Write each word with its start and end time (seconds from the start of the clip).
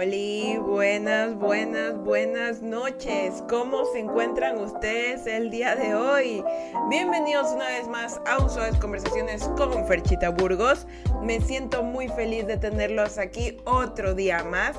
Oli, 0.00 0.56
buenas, 0.56 1.34
buenas, 1.34 2.02
buenas 2.02 2.62
noches. 2.62 3.44
¿Cómo 3.50 3.84
se 3.92 3.98
encuentran 3.98 4.56
ustedes 4.56 5.26
el 5.26 5.50
día 5.50 5.76
de 5.76 5.94
hoy? 5.94 6.42
Bienvenidos 6.88 7.52
una 7.52 7.66
vez 7.66 7.86
más 7.86 8.18
a 8.26 8.38
un 8.38 8.48
Suaves 8.48 8.78
Conversaciones 8.78 9.42
con 9.58 9.86
Ferchita 9.86 10.30
Burgos. 10.30 10.86
Me 11.22 11.42
siento 11.42 11.82
muy 11.82 12.08
feliz 12.08 12.46
de 12.46 12.56
tenerlos 12.56 13.18
aquí 13.18 13.58
otro 13.66 14.14
día 14.14 14.42
más. 14.42 14.74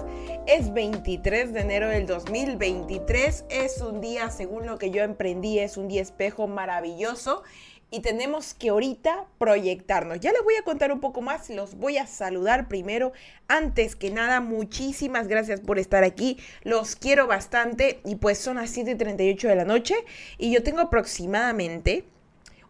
Es 0.47 0.73
23 0.73 1.53
de 1.53 1.59
enero 1.59 1.89
del 1.89 2.07
2023. 2.07 3.45
Es 3.49 3.79
un 3.79 4.01
día, 4.01 4.31
según 4.31 4.65
lo 4.65 4.79
que 4.79 4.89
yo 4.89 5.03
emprendí, 5.03 5.59
es 5.59 5.77
un 5.77 5.87
día 5.87 6.01
espejo 6.01 6.47
maravilloso 6.47 7.43
y 7.91 7.99
tenemos 7.99 8.53
que 8.53 8.69
ahorita 8.69 9.25
proyectarnos. 9.37 10.21
Ya 10.21 10.31
les 10.31 10.43
voy 10.43 10.55
a 10.55 10.63
contar 10.63 10.93
un 10.93 11.01
poco 11.01 11.21
más, 11.21 11.49
los 11.49 11.75
voy 11.75 11.97
a 11.97 12.07
saludar 12.07 12.69
primero. 12.69 13.11
Antes 13.49 13.97
que 13.97 14.09
nada, 14.09 14.39
muchísimas 14.39 15.27
gracias 15.27 15.59
por 15.59 15.77
estar 15.77 16.05
aquí. 16.05 16.37
Los 16.63 16.95
quiero 16.95 17.27
bastante 17.27 17.99
y 18.05 18.15
pues 18.15 18.37
son 18.37 18.55
las 18.55 18.75
7:38 18.75 19.49
de 19.49 19.55
la 19.55 19.65
noche 19.65 19.95
y 20.37 20.51
yo 20.51 20.63
tengo 20.63 20.79
aproximadamente 20.79 22.05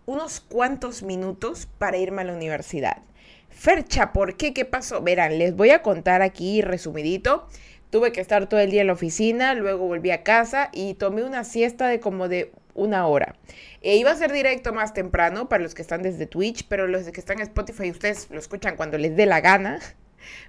unos 0.08 0.40
cuantos 0.42 1.04
minutos 1.04 1.68
para 1.78 1.98
irme 1.98 2.24
a 2.24 2.26
la 2.26 2.34
universidad. 2.34 2.98
Fercha, 3.50 4.14
¿por 4.14 4.38
qué? 4.38 4.54
¿Qué 4.54 4.66
pasó? 4.66 5.02
Verán, 5.02 5.38
les 5.38 5.56
voy 5.56 5.70
a 5.70 5.84
contar 5.84 6.24
aquí 6.24 6.62
resumidito. 6.62 7.48
Tuve 7.92 8.12
que 8.14 8.22
estar 8.22 8.48
todo 8.48 8.60
el 8.62 8.72
día 8.72 8.82
en 8.82 8.88
la 8.88 8.94
oficina, 8.94 9.54
luego 9.54 9.86
volví 9.86 10.12
a 10.12 10.24
casa 10.24 10.70
y 10.72 10.94
tomé 10.94 11.24
una 11.24 11.44
siesta 11.44 11.88
de 11.88 12.00
como 12.00 12.30
de 12.30 12.52
una 12.74 13.06
hora. 13.06 13.36
E 13.82 13.98
iba 13.98 14.12
a 14.12 14.16
ser 14.16 14.32
directo 14.32 14.74
más 14.74 14.94
temprano 14.94 15.50
para 15.50 15.62
los 15.62 15.76
que 15.76 15.82
están 15.82 16.02
desde 16.02 16.26
Twitch, 16.26 16.68
pero 16.70 16.88
los 16.88 17.04
que 17.10 17.20
están 17.20 17.40
en 17.40 17.44
Spotify 17.44 17.92
ustedes 17.92 18.30
lo 18.32 18.40
escuchan 18.40 18.78
cuando 18.78 18.98
les 18.98 19.16
dé 19.16 19.26
la 19.26 19.42
gana. 19.42 19.80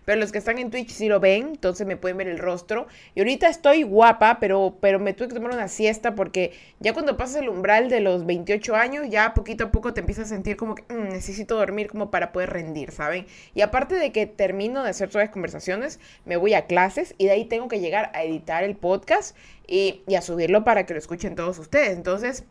Pero 0.05 0.21
los 0.21 0.33
que 0.33 0.39
están 0.39 0.59
en 0.59 0.71
Twitch 0.71 0.91
sí 0.91 1.09
lo 1.09 1.21
ven, 1.21 1.49
entonces 1.49 1.87
me 1.87 1.97
pueden 1.97 2.17
ver 2.17 2.29
el 2.29 2.39
rostro. 2.39 2.87
Y 3.15 3.21
ahorita 3.21 3.49
estoy 3.49 3.83
guapa, 3.83 4.39
pero, 4.41 4.77
pero 4.81 4.99
me 4.99 5.13
tuve 5.13 5.29
que 5.29 5.35
tomar 5.35 5.53
una 5.53 5.69
siesta 5.69 6.15
porque 6.15 6.53
ya 6.81 6.93
cuando 6.93 7.17
pasas 7.17 7.43
el 7.43 7.49
umbral 7.49 7.89
de 7.89 8.01
los 8.01 8.27
28 8.27 8.75
años, 8.75 9.07
ya 9.09 9.35
poquito 9.35 9.65
a 9.65 9.73
poco 9.73 9.95
te 9.95 10.01
empiezas 10.01 10.27
a 10.27 10.29
sentir 10.29 10.57
como 10.57 10.75
que 10.75 10.83
mm, 10.93 11.11
necesito 11.11 11.57
dormir 11.57 11.89
como 11.89 12.11
para 12.11 12.33
poder 12.33 12.51
rendir, 12.51 12.93
¿saben? 12.93 13.27
Y 13.55 13.61
aparte 13.63 13.95
de 13.95 14.13
que 14.13 14.27
termino 14.27 14.83
de 14.83 14.91
hacer 14.91 15.09
todas 15.09 15.27
las 15.27 15.33
conversaciones, 15.33 16.01
me 16.25 16.37
voy 16.37 16.55
a 16.55 16.67
clases 16.67 17.15
y 17.19 17.27
de 17.27 17.33
ahí 17.33 17.45
tengo 17.45 17.69
que 17.69 17.81
llegar 17.81 18.11
a 18.15 18.25
editar 18.25 18.65
el 18.65 18.77
podcast 18.77 19.37
y, 19.67 20.03
y 20.07 20.15
a 20.15 20.23
subirlo 20.23 20.65
para 20.65 20.87
que 20.87 20.95
lo 20.95 20.99
escuchen 20.99 21.35
todos 21.35 21.59
ustedes. 21.59 21.97
Entonces... 21.97 22.45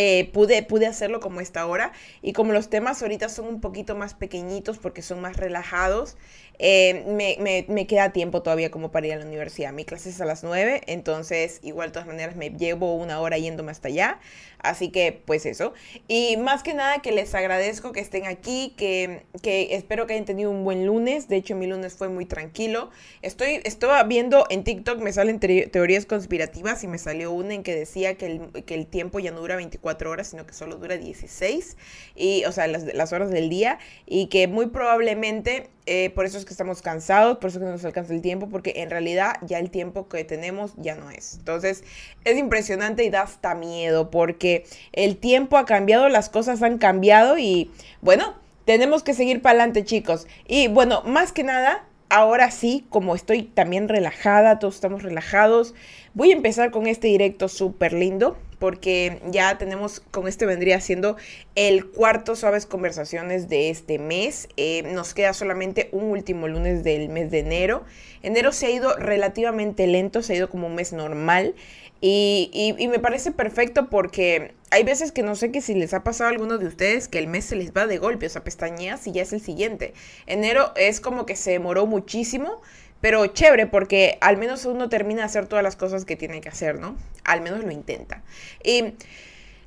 Eh, 0.00 0.30
pude, 0.32 0.62
pude 0.62 0.86
hacerlo 0.86 1.18
como 1.18 1.40
esta 1.40 1.66
hora 1.66 1.90
y 2.22 2.32
como 2.32 2.52
los 2.52 2.70
temas 2.70 3.02
ahorita 3.02 3.28
son 3.28 3.46
un 3.48 3.60
poquito 3.60 3.96
más 3.96 4.14
pequeñitos 4.14 4.78
porque 4.78 5.02
son 5.02 5.20
más 5.20 5.36
relajados, 5.36 6.16
eh, 6.58 7.04
me, 7.06 7.64
me, 7.68 7.86
queda 7.86 8.12
tiempo 8.12 8.42
todavía 8.42 8.70
como 8.70 8.90
para 8.90 9.06
ir 9.06 9.12
a 9.12 9.16
la 9.16 9.24
universidad. 9.24 9.72
Mi 9.72 9.84
clase 9.84 10.10
es 10.10 10.20
a 10.20 10.24
las 10.24 10.42
9, 10.42 10.82
entonces 10.86 11.60
igual 11.62 11.88
de 11.88 11.92
todas 11.92 12.08
maneras 12.08 12.34
me 12.34 12.50
llevo 12.50 12.96
una 12.96 13.20
hora 13.20 13.38
yéndome 13.38 13.70
hasta 13.70 13.88
allá. 13.88 14.18
Así 14.58 14.90
que 14.90 15.22
pues 15.24 15.46
eso. 15.46 15.72
Y 16.08 16.36
más 16.36 16.62
que 16.62 16.74
nada 16.74 17.00
que 17.00 17.12
les 17.12 17.34
agradezco 17.34 17.92
que 17.92 18.00
estén 18.00 18.26
aquí, 18.26 18.74
que, 18.76 19.24
que 19.40 19.76
espero 19.76 20.06
que 20.06 20.14
hayan 20.14 20.24
tenido 20.24 20.50
un 20.50 20.64
buen 20.64 20.84
lunes. 20.84 21.28
De 21.28 21.36
hecho 21.36 21.54
mi 21.54 21.66
lunes 21.66 21.94
fue 21.94 22.08
muy 22.08 22.26
tranquilo. 22.26 22.90
Estoy, 23.22 23.60
estaba 23.64 24.02
viendo 24.02 24.46
en 24.50 24.64
TikTok, 24.64 24.98
me 24.98 25.12
salen 25.12 25.38
teorías 25.38 26.06
conspirativas 26.06 26.82
y 26.82 26.88
me 26.88 26.98
salió 26.98 27.30
una 27.30 27.54
en 27.54 27.62
que 27.62 27.74
decía 27.74 28.16
que 28.16 28.26
el, 28.26 28.64
que 28.64 28.74
el 28.74 28.86
tiempo 28.86 29.20
ya 29.20 29.30
no 29.30 29.40
dura 29.40 29.54
24 29.56 30.10
horas, 30.10 30.28
sino 30.28 30.44
que 30.44 30.54
solo 30.54 30.76
dura 30.76 30.96
16. 30.96 31.76
Y, 32.16 32.44
o 32.44 32.52
sea, 32.52 32.66
las, 32.66 32.82
las 32.82 33.12
horas 33.12 33.30
del 33.30 33.48
día. 33.48 33.78
Y 34.06 34.26
que 34.26 34.48
muy 34.48 34.66
probablemente 34.66 35.70
eh, 35.90 36.10
por 36.10 36.26
eso 36.26 36.36
es 36.36 36.44
que 36.44 36.52
estamos 36.52 36.82
cansados, 36.82 37.38
por 37.38 37.48
eso 37.48 37.58
es 37.58 37.64
que 37.64 37.70
nos 37.70 37.84
alcanza 37.84 38.12
el 38.12 38.20
tiempo, 38.20 38.50
porque 38.50 38.74
en 38.76 38.90
realidad 38.90 39.36
ya 39.40 39.58
el 39.58 39.70
tiempo 39.70 40.06
que 40.06 40.22
tenemos 40.22 40.74
ya 40.76 40.94
no 40.94 41.10
es. 41.10 41.36
Entonces 41.38 41.82
es 42.24 42.36
impresionante 42.36 43.04
y 43.04 43.10
da 43.10 43.22
hasta 43.22 43.54
miedo, 43.54 44.10
porque 44.10 44.66
el 44.92 45.16
tiempo 45.16 45.56
ha 45.56 45.64
cambiado, 45.64 46.10
las 46.10 46.28
cosas 46.28 46.62
han 46.62 46.76
cambiado 46.76 47.38
y 47.38 47.70
bueno, 48.02 48.34
tenemos 48.66 49.02
que 49.02 49.14
seguir 49.14 49.40
para 49.40 49.60
adelante 49.60 49.82
chicos. 49.84 50.26
Y 50.46 50.68
bueno, 50.68 51.02
más 51.06 51.32
que 51.32 51.42
nada, 51.42 51.86
ahora 52.10 52.50
sí, 52.50 52.86
como 52.90 53.14
estoy 53.14 53.44
también 53.44 53.88
relajada, 53.88 54.58
todos 54.58 54.74
estamos 54.74 55.02
relajados, 55.02 55.74
voy 56.12 56.32
a 56.32 56.36
empezar 56.36 56.70
con 56.70 56.86
este 56.86 57.08
directo 57.08 57.48
súper 57.48 57.94
lindo 57.94 58.36
porque 58.58 59.20
ya 59.30 59.58
tenemos, 59.58 60.00
con 60.10 60.28
este 60.28 60.46
vendría 60.46 60.80
siendo 60.80 61.16
el 61.54 61.86
cuarto 61.86 62.36
Suaves 62.36 62.66
Conversaciones 62.66 63.48
de 63.48 63.70
este 63.70 63.98
mes. 63.98 64.48
Eh, 64.56 64.82
nos 64.92 65.14
queda 65.14 65.32
solamente 65.32 65.88
un 65.92 66.04
último 66.04 66.48
lunes 66.48 66.84
del 66.84 67.08
mes 67.08 67.30
de 67.30 67.40
enero. 67.40 67.84
Enero 68.22 68.52
se 68.52 68.66
ha 68.66 68.70
ido 68.70 68.96
relativamente 68.96 69.86
lento, 69.86 70.22
se 70.22 70.32
ha 70.32 70.36
ido 70.36 70.50
como 70.50 70.66
un 70.66 70.74
mes 70.74 70.92
normal. 70.92 71.54
Y, 72.00 72.74
me 72.88 73.00
parece 73.00 73.32
perfecto 73.32 73.90
porque 73.90 74.54
hay 74.70 74.84
veces 74.84 75.10
que 75.10 75.24
no 75.24 75.34
sé 75.34 75.50
que 75.50 75.60
si 75.60 75.74
les 75.74 75.94
ha 75.94 76.04
pasado 76.04 76.28
a 76.28 76.32
alguno 76.32 76.58
de 76.58 76.66
ustedes 76.66 77.08
que 77.08 77.18
el 77.18 77.26
mes 77.26 77.46
se 77.46 77.56
les 77.56 77.72
va 77.72 77.88
de 77.88 77.98
golpe, 77.98 78.26
o 78.26 78.28
sea, 78.28 78.44
pestañeas 78.44 79.06
y 79.08 79.12
ya 79.12 79.22
es 79.22 79.32
el 79.32 79.40
siguiente. 79.40 79.94
Enero 80.26 80.72
es 80.76 81.00
como 81.00 81.26
que 81.26 81.34
se 81.34 81.50
demoró 81.50 81.86
muchísimo, 81.86 82.62
pero 83.00 83.26
chévere 83.26 83.66
porque 83.66 84.18
al 84.20 84.36
menos 84.36 84.64
uno 84.64 84.88
termina 84.88 85.20
de 85.20 85.26
hacer 85.26 85.46
todas 85.46 85.62
las 85.62 85.76
cosas 85.76 86.04
que 86.04 86.16
tiene 86.16 86.40
que 86.40 86.48
hacer, 86.48 86.78
¿no? 86.78 86.96
Al 87.24 87.40
menos 87.40 87.64
lo 87.64 87.70
intenta. 87.70 88.22
Y 88.64 88.94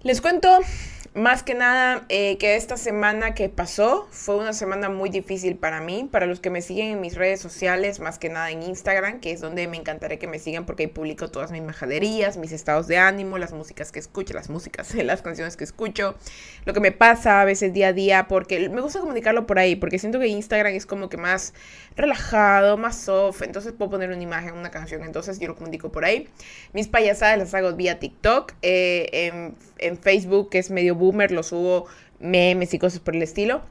les 0.04 0.22
cuento 0.22 0.60
más 1.14 1.44
que 1.44 1.56
nada 1.56 2.06
eh, 2.08 2.38
que 2.38 2.56
esta 2.56 2.78
semana 2.78 3.34
que 3.34 3.50
pasó 3.50 4.08
fue 4.12 4.38
una 4.38 4.54
semana 4.54 4.88
muy 4.88 5.10
difícil 5.10 5.58
para 5.58 5.82
mí, 5.82 6.08
para 6.10 6.26
los 6.26 6.40
que 6.40 6.50
me 6.50 6.62
siguen 6.62 6.88
en 6.88 7.02
mis 7.02 7.16
redes 7.16 7.42
sociales, 7.42 8.00
más 8.00 8.18
que 8.18 8.30
nada 8.30 8.50
en 8.50 8.64
Instagram, 8.64 9.20
que 9.20 9.32
es 9.32 9.42
donde 9.42 9.68
me 9.68 9.76
encantaría 9.76 10.20
que 10.20 10.28
me 10.28 10.40
sigan 10.40 10.66
porque 10.66 10.84
ahí 10.84 10.88
publico 10.88 11.30
todas 11.30 11.52
mis 11.52 11.62
majaderías, 11.64 12.38
mis 12.38 12.54
estados 12.54 12.88
de 12.88 12.98
ánimo, 12.98 13.38
las 13.38 13.52
músicas 13.52 13.92
que 13.92 14.00
escucho, 14.00 14.34
las 14.34 14.50
músicas, 14.50 14.96
las 15.04 15.22
canciones 15.22 15.58
que 15.58 15.66
escucho, 15.66 16.16
lo 16.64 16.74
que 16.74 16.80
me 16.80 16.94
pasa 16.94 17.42
a 17.42 17.46
veces 17.46 17.74
día 17.74 17.90
a 17.90 17.94
día, 17.94 18.28
porque 18.30 18.70
me 18.70 18.80
gusta 18.80 19.02
comunicarlo 19.02 19.46
por 19.46 19.60
ahí, 19.60 19.76
porque 19.76 20.00
siento 20.00 20.18
que 20.18 20.28
Instagram 20.28 20.74
es 20.74 20.86
como 20.86 21.10
que 21.10 21.18
más 21.18 21.54
relajado, 21.98 22.78
más 22.78 22.96
soft, 22.98 23.42
entonces 23.42 23.74
puedo 23.74 23.92
poner 23.92 24.12
una 24.12 24.24
imagen, 24.24 24.54
una 24.54 24.72
canción, 24.72 25.04
entonces 25.04 25.40
yo 25.40 25.50
lo 25.50 25.56
comunico 25.56 25.92
por 25.92 26.06
ahí. 26.06 26.30
Mis 26.72 26.88
payasadas 26.88 27.38
las 27.38 27.54
hago 27.54 27.74
vía 27.74 28.00
TikTok, 28.00 28.54
eh, 28.62 29.10
en, 29.12 29.56
en 29.78 29.98
Facebook, 29.98 30.50
que 30.50 30.60
es 30.60 30.72
medio 30.72 30.96
boomer, 31.02 31.32
lo 31.32 31.44
subo 31.44 31.88
memes 32.20 32.74
y 32.74 32.80
cosas 32.80 33.02
por 33.02 33.16
el 33.16 33.24
estilo. 33.24 33.62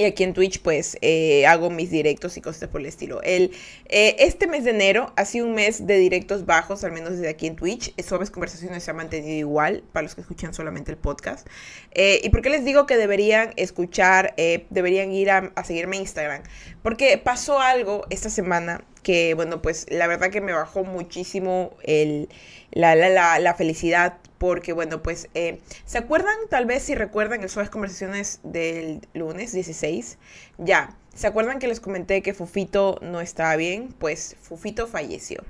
Y 0.00 0.04
aquí 0.04 0.24
en 0.24 0.32
Twitch, 0.32 0.62
pues, 0.62 0.96
eh, 1.02 1.44
hago 1.46 1.68
mis 1.68 1.90
directos 1.90 2.38
y 2.38 2.40
cosas 2.40 2.70
por 2.70 2.80
el 2.80 2.86
estilo. 2.86 3.20
El, 3.22 3.52
eh, 3.84 4.16
este 4.18 4.46
mes 4.46 4.64
de 4.64 4.70
enero 4.70 5.12
ha 5.16 5.26
sido 5.26 5.46
un 5.46 5.52
mes 5.52 5.86
de 5.86 5.98
directos 5.98 6.46
bajos, 6.46 6.84
al 6.84 6.92
menos 6.92 7.10
desde 7.10 7.28
aquí 7.28 7.46
en 7.46 7.54
Twitch. 7.54 7.92
Suaves 8.02 8.30
Conversaciones 8.30 8.82
se 8.82 8.92
ha 8.92 8.94
mantenido 8.94 9.36
igual, 9.36 9.82
para 9.92 10.04
los 10.04 10.14
que 10.14 10.22
escuchan 10.22 10.54
solamente 10.54 10.90
el 10.90 10.96
podcast. 10.96 11.46
Eh, 11.90 12.18
¿Y 12.24 12.30
por 12.30 12.40
qué 12.40 12.48
les 12.48 12.64
digo 12.64 12.86
que 12.86 12.96
deberían 12.96 13.52
escuchar, 13.56 14.34
deberían 14.70 15.12
ir 15.12 15.30
a, 15.30 15.52
seguirme 15.64 15.96
en 15.96 16.02
Instagram? 16.02 16.44
Porque 16.82 17.18
pasó 17.18 17.60
algo 17.60 18.06
esta 18.08 18.30
semana 18.30 18.82
que, 19.02 19.34
bueno, 19.34 19.60
pues, 19.60 19.84
la 19.90 20.06
verdad 20.06 20.30
que 20.30 20.40
me 20.40 20.54
bajó 20.54 20.82
muchísimo 20.82 21.76
el 21.82 22.30
la, 22.72 22.94
la, 22.94 23.38
la, 23.38 23.54
felicidad, 23.54 24.18
porque 24.40 24.72
bueno, 24.72 25.02
pues, 25.02 25.28
eh, 25.34 25.58
¿se 25.84 25.98
acuerdan 25.98 26.34
tal 26.48 26.64
vez 26.64 26.84
si 26.84 26.94
recuerdan 26.94 27.42
el 27.42 27.50
Suaves 27.50 27.68
Conversaciones 27.68 28.40
del 28.42 29.02
lunes 29.12 29.52
16? 29.52 30.16
Ya, 30.56 30.96
¿se 31.14 31.26
acuerdan 31.26 31.58
que 31.58 31.68
les 31.68 31.78
comenté 31.78 32.22
que 32.22 32.32
Fufito 32.32 32.98
no 33.02 33.20
estaba 33.20 33.54
bien? 33.56 33.94
Pues 33.98 34.36
Fufito 34.40 34.86
falleció. 34.86 35.44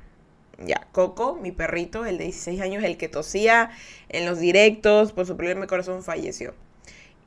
Ya, 0.59 0.89
Coco, 0.91 1.37
mi 1.37 1.53
perrito, 1.53 2.05
el 2.05 2.19
de 2.19 2.25
16 2.25 2.61
años, 2.61 2.83
el 2.83 2.97
que 2.97 3.09
tosía 3.09 3.71
en 4.09 4.27
los 4.27 4.41
directos 4.41 5.13
por 5.13 5.25
su 5.25 5.37
problema 5.37 5.69
corazón, 5.69 6.03
falleció. 6.03 6.53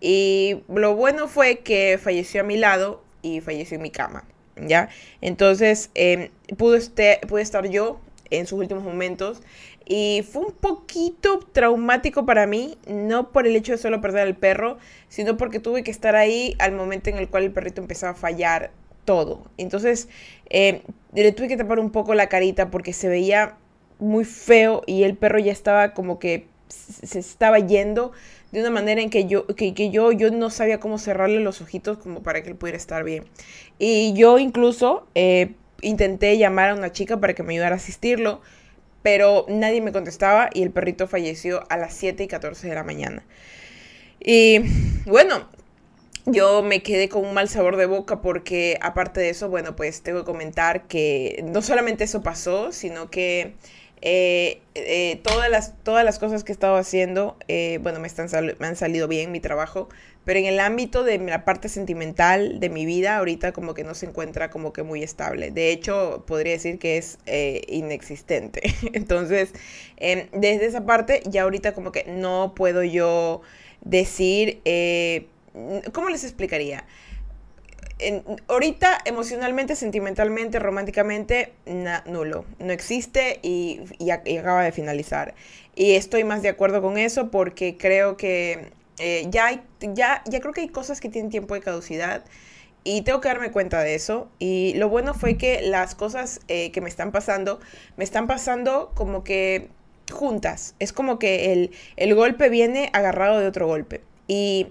Y 0.02 0.64
lo 0.68 0.96
bueno 0.98 1.30
fue 1.30 1.60
que 1.60 1.98
falleció 1.98 2.42
a 2.42 2.44
mi 2.44 2.58
lado 2.58 3.02
y 3.22 3.40
falleció 3.40 3.78
en 3.78 3.84
mi 3.84 3.90
cama. 3.90 4.26
¿Ya? 4.58 4.90
Entonces, 5.22 5.92
eh, 5.96 6.30
este, 6.50 7.22
pude 7.26 7.42
estar 7.42 7.70
yo 7.70 8.02
en 8.34 8.48
sus 8.48 8.60
últimos 8.60 8.84
momentos 8.84 9.42
y 9.86 10.26
fue 10.30 10.46
un 10.46 10.54
poquito 10.54 11.40
traumático 11.52 12.26
para 12.26 12.48
mí, 12.48 12.78
no 12.88 13.32
por 13.32 13.48
el 13.48 13.56
hecho 13.56 13.74
de 13.74 13.78
solo 13.78 14.02
perder 14.02 14.28
al 14.28 14.36
perro, 14.36 14.78
sino 15.10 15.38
porque 15.38 15.60
tuve 15.60 15.84
que 15.84 15.92
estar 15.92 16.16
ahí 16.16 16.56
al 16.60 16.72
momento 16.72 17.10
en 17.10 17.18
el 17.18 17.30
cual 17.30 17.44
el 17.44 17.52
perrito 17.52 17.82
empezaba 17.82 18.14
a 18.14 18.16
fallar 18.16 18.72
todo. 19.06 19.44
Entonces 19.58 20.08
eh, 20.50 20.82
le 21.14 21.32
tuve 21.32 21.48
que 21.48 21.58
tapar 21.58 21.80
un 21.80 21.92
poco 21.92 22.14
la 22.14 22.30
carita 22.30 22.72
porque 22.72 22.94
se 22.94 23.10
veía 23.10 23.58
muy 24.00 24.26
feo 24.26 24.84
y 24.86 25.04
el 25.04 25.16
perro 25.16 25.40
ya 25.40 25.52
estaba 25.52 25.94
como 25.94 26.20
que 26.20 26.48
se 26.68 27.20
estaba 27.20 27.60
yendo 27.60 28.12
de 28.52 28.60
una 28.60 28.70
manera 28.70 29.02
en 29.02 29.10
que 29.10 29.26
yo, 29.26 29.48
que, 29.48 29.74
yo, 29.74 30.12
yo 30.12 30.32
no 30.32 30.50
sabía 30.50 30.80
cómo 30.80 30.98
cerrarle 30.98 31.40
los 31.40 31.62
ojitos 31.62 31.98
como 31.98 32.24
para 32.24 32.44
que 32.44 32.50
él 32.50 32.56
pudiera 32.56 32.78
estar 32.78 33.04
bien. 33.04 33.26
Y 33.80 34.14
yo 34.14 34.38
incluso 34.38 35.08
eh, 35.16 35.54
intenté 35.82 36.38
llamar 36.38 36.70
a 36.70 36.76
una 36.76 36.92
chica 36.92 37.20
para 37.20 37.34
que 37.34 37.44
me 37.44 37.54
ayudara 37.54 37.76
a 37.76 37.78
asistirlo 37.78 38.42
pero 39.04 39.46
nadie 39.50 39.82
me 39.82 39.92
contestaba 39.92 40.50
y 40.54 40.64
el 40.64 40.72
perrito 40.72 41.08
falleció 41.08 41.64
a 41.70 41.78
las 41.78 41.94
7 41.94 42.24
y 42.24 42.28
14 42.28 42.68
de 42.68 42.74
la 42.74 42.84
mañana. 42.84 43.24
Y 44.20 44.60
bueno, 45.06 45.48
yo 46.26 46.64
me 46.64 46.82
quedé 46.82 47.10
con 47.10 47.26
un 47.26 47.34
mal 47.34 47.50
sabor 47.50 47.76
de 47.76 47.86
boca 47.86 48.22
porque 48.22 48.80
aparte 48.82 49.20
de 49.20 49.30
eso, 49.30 49.50
bueno, 49.50 49.76
pues 49.76 50.02
tengo 50.02 50.20
que 50.20 50.26
comentar 50.26 50.88
que 50.88 51.44
no 51.44 51.62
solamente 51.62 52.06
eso 52.06 52.24
pasó, 52.24 52.72
sino 52.72 53.10
que 53.10 53.56
eh, 54.06 54.62
eh, 54.76 55.22
todas, 55.24 55.50
las, 55.50 55.82
todas 55.82 56.04
las 56.04 56.20
cosas 56.20 56.44
que 56.44 56.52
he 56.52 56.56
estado 56.56 56.76
haciendo, 56.76 57.38
eh, 57.48 57.80
bueno, 57.82 58.02
me, 58.02 58.08
están 58.08 58.28
me 58.60 58.68
han 58.68 58.76
salido 58.76 59.08
bien 59.08 59.32
mi 59.32 59.40
trabajo, 59.40 59.88
pero 60.26 60.40
en 60.40 60.46
el 60.46 60.60
ámbito 60.60 61.06
de 61.06 61.18
la 61.20 61.46
parte 61.46 61.70
sentimental 61.70 62.60
de 62.60 62.68
mi 62.68 62.86
vida, 62.86 63.16
ahorita 63.16 63.54
como 63.54 63.74
que 63.74 63.86
no 63.86 63.94
se 63.94 64.08
encuentra 64.08 64.50
como 64.50 64.74
que 64.74 64.84
muy 64.84 65.04
estable. 65.04 65.52
De 65.52 65.72
hecho, 65.72 66.26
podría 66.28 66.52
decir 66.52 66.80
que 66.80 66.98
es 66.98 67.18
inexistente. 67.70 68.62
Entonces, 68.94 69.54
em, 69.96 70.28
desde 70.34 70.66
esa 70.66 70.86
parte, 70.86 71.24
ya 71.26 71.44
ahorita 71.44 71.74
como 71.74 71.94
que 71.94 72.04
no 72.06 72.54
puedo 72.56 72.84
yo 72.84 73.42
decir 73.86 74.62
¿Cómo 75.94 76.10
les 76.10 76.24
explicaría? 76.24 76.86
Ahorita 78.48 79.00
emocionalmente, 79.06 79.76
sentimentalmente, 79.76 80.60
románticamente, 80.60 81.54
nulo. 82.06 82.46
No 82.60 82.72
existe 82.72 83.40
y, 83.42 83.82
acaba 84.12 84.64
de 84.64 84.72
finalizar. 84.72 85.36
Y 85.76 85.96
estoy 85.96 86.24
más 86.24 86.42
de 86.42 86.50
acuerdo 86.50 86.82
con 86.82 86.98
eso 86.98 87.32
porque 87.32 87.78
creo 87.78 88.18
que 88.18 88.72
eh, 89.00 89.26
ya, 89.30 89.48
hay, 89.48 89.62
ya, 89.82 90.24
ya 90.26 90.40
creo 90.40 90.54
que 90.54 90.62
hay 90.62 90.70
cosas 90.70 91.02
que 91.02 91.10
tienen 91.10 91.32
tiempo 91.32 91.54
de 91.54 91.62
caducidad. 91.62 92.24
Y 92.86 93.04
tengo 93.04 93.22
que 93.22 93.30
darme 93.30 93.52
cuenta 93.52 93.82
de 93.82 93.96
eso. 93.96 94.30
Y 94.40 94.74
lo 94.76 94.90
bueno 94.90 95.14
fue 95.14 95.38
que 95.38 95.62
las 95.62 95.96
cosas 95.96 96.42
eh, 96.48 96.72
que 96.72 96.82
me 96.82 96.90
están 96.90 97.12
pasando, 97.12 97.60
me 97.98 98.04
están 98.04 98.28
pasando 98.28 98.92
como 98.94 99.24
que 99.24 99.70
juntas. 100.12 100.76
Es 100.80 100.92
como 100.92 101.18
que 101.18 101.54
el, 101.54 101.72
el 101.96 102.14
golpe 102.16 102.50
viene 102.50 102.90
agarrado 102.94 103.40
de 103.40 103.48
otro 103.48 103.68
golpe. 103.68 104.02
Y 104.28 104.68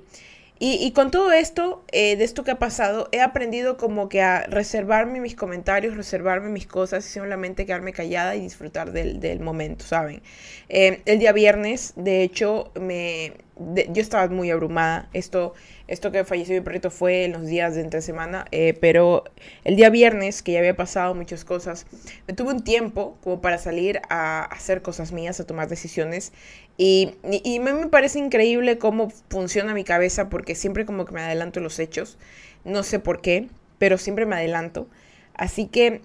y, 0.64 0.92
con 0.92 1.10
todo 1.10 1.32
esto, 1.32 1.82
eh, 1.90 2.14
de 2.14 2.22
esto 2.22 2.44
que 2.44 2.52
ha 2.52 2.58
pasado, 2.60 3.08
he 3.10 3.20
aprendido 3.20 3.76
como 3.76 4.08
que 4.08 4.22
a 4.22 4.44
reservarme 4.44 5.18
mis 5.18 5.34
comentarios, 5.34 5.96
reservarme 5.96 6.50
mis 6.50 6.68
cosas 6.68 7.04
y 7.04 7.10
solamente 7.10 7.66
quedarme 7.66 7.92
callada 7.92 8.36
y 8.36 8.42
disfrutar 8.42 8.92
del, 8.92 9.40
momento, 9.40 9.84
¿saben? 9.84 10.22
Eh, 10.68 11.02
el 11.06 11.18
día 11.18 11.32
viernes, 11.32 11.94
de 11.96 12.22
hecho, 12.22 12.70
me, 12.80 13.32
yo 13.74 14.02
estaba 14.02 14.28
muy 14.28 14.50
abrumada. 14.50 15.08
Esto, 15.12 15.54
esto 15.88 16.12
que 16.12 16.24
falleció 16.24 16.54
mi 16.54 16.60
perrito 16.60 16.90
fue 16.90 17.24
en 17.24 17.32
los 17.32 17.46
días 17.46 17.74
de 17.74 17.80
entre 17.80 18.02
semana, 18.02 18.46
eh, 18.50 18.76
pero 18.80 19.24
el 19.64 19.76
día 19.76 19.90
viernes, 19.90 20.42
que 20.42 20.52
ya 20.52 20.58
había 20.58 20.76
pasado 20.76 21.14
muchas 21.14 21.44
cosas, 21.44 21.86
me 22.26 22.34
tuve 22.34 22.52
un 22.52 22.64
tiempo 22.64 23.18
como 23.22 23.40
para 23.40 23.58
salir 23.58 24.00
a 24.08 24.44
hacer 24.44 24.82
cosas 24.82 25.12
mías, 25.12 25.40
a 25.40 25.46
tomar 25.46 25.68
decisiones. 25.68 26.32
Y, 26.76 27.14
y, 27.44 27.60
me 27.60 27.88
parece 27.88 28.18
increíble 28.18 28.78
cómo 28.78 29.10
funciona 29.28 29.74
mi 29.74 29.84
cabeza, 29.84 30.28
porque 30.28 30.54
siempre 30.54 30.86
como 30.86 31.04
que 31.04 31.12
me 31.12 31.20
adelanto 31.20 31.60
los 31.60 31.78
hechos. 31.78 32.18
No 32.64 32.82
sé 32.82 32.98
por 32.98 33.20
qué, 33.20 33.48
pero 33.78 33.98
siempre 33.98 34.26
me 34.26 34.36
adelanto. 34.36 34.88
Así 35.34 35.66
que 35.66 36.02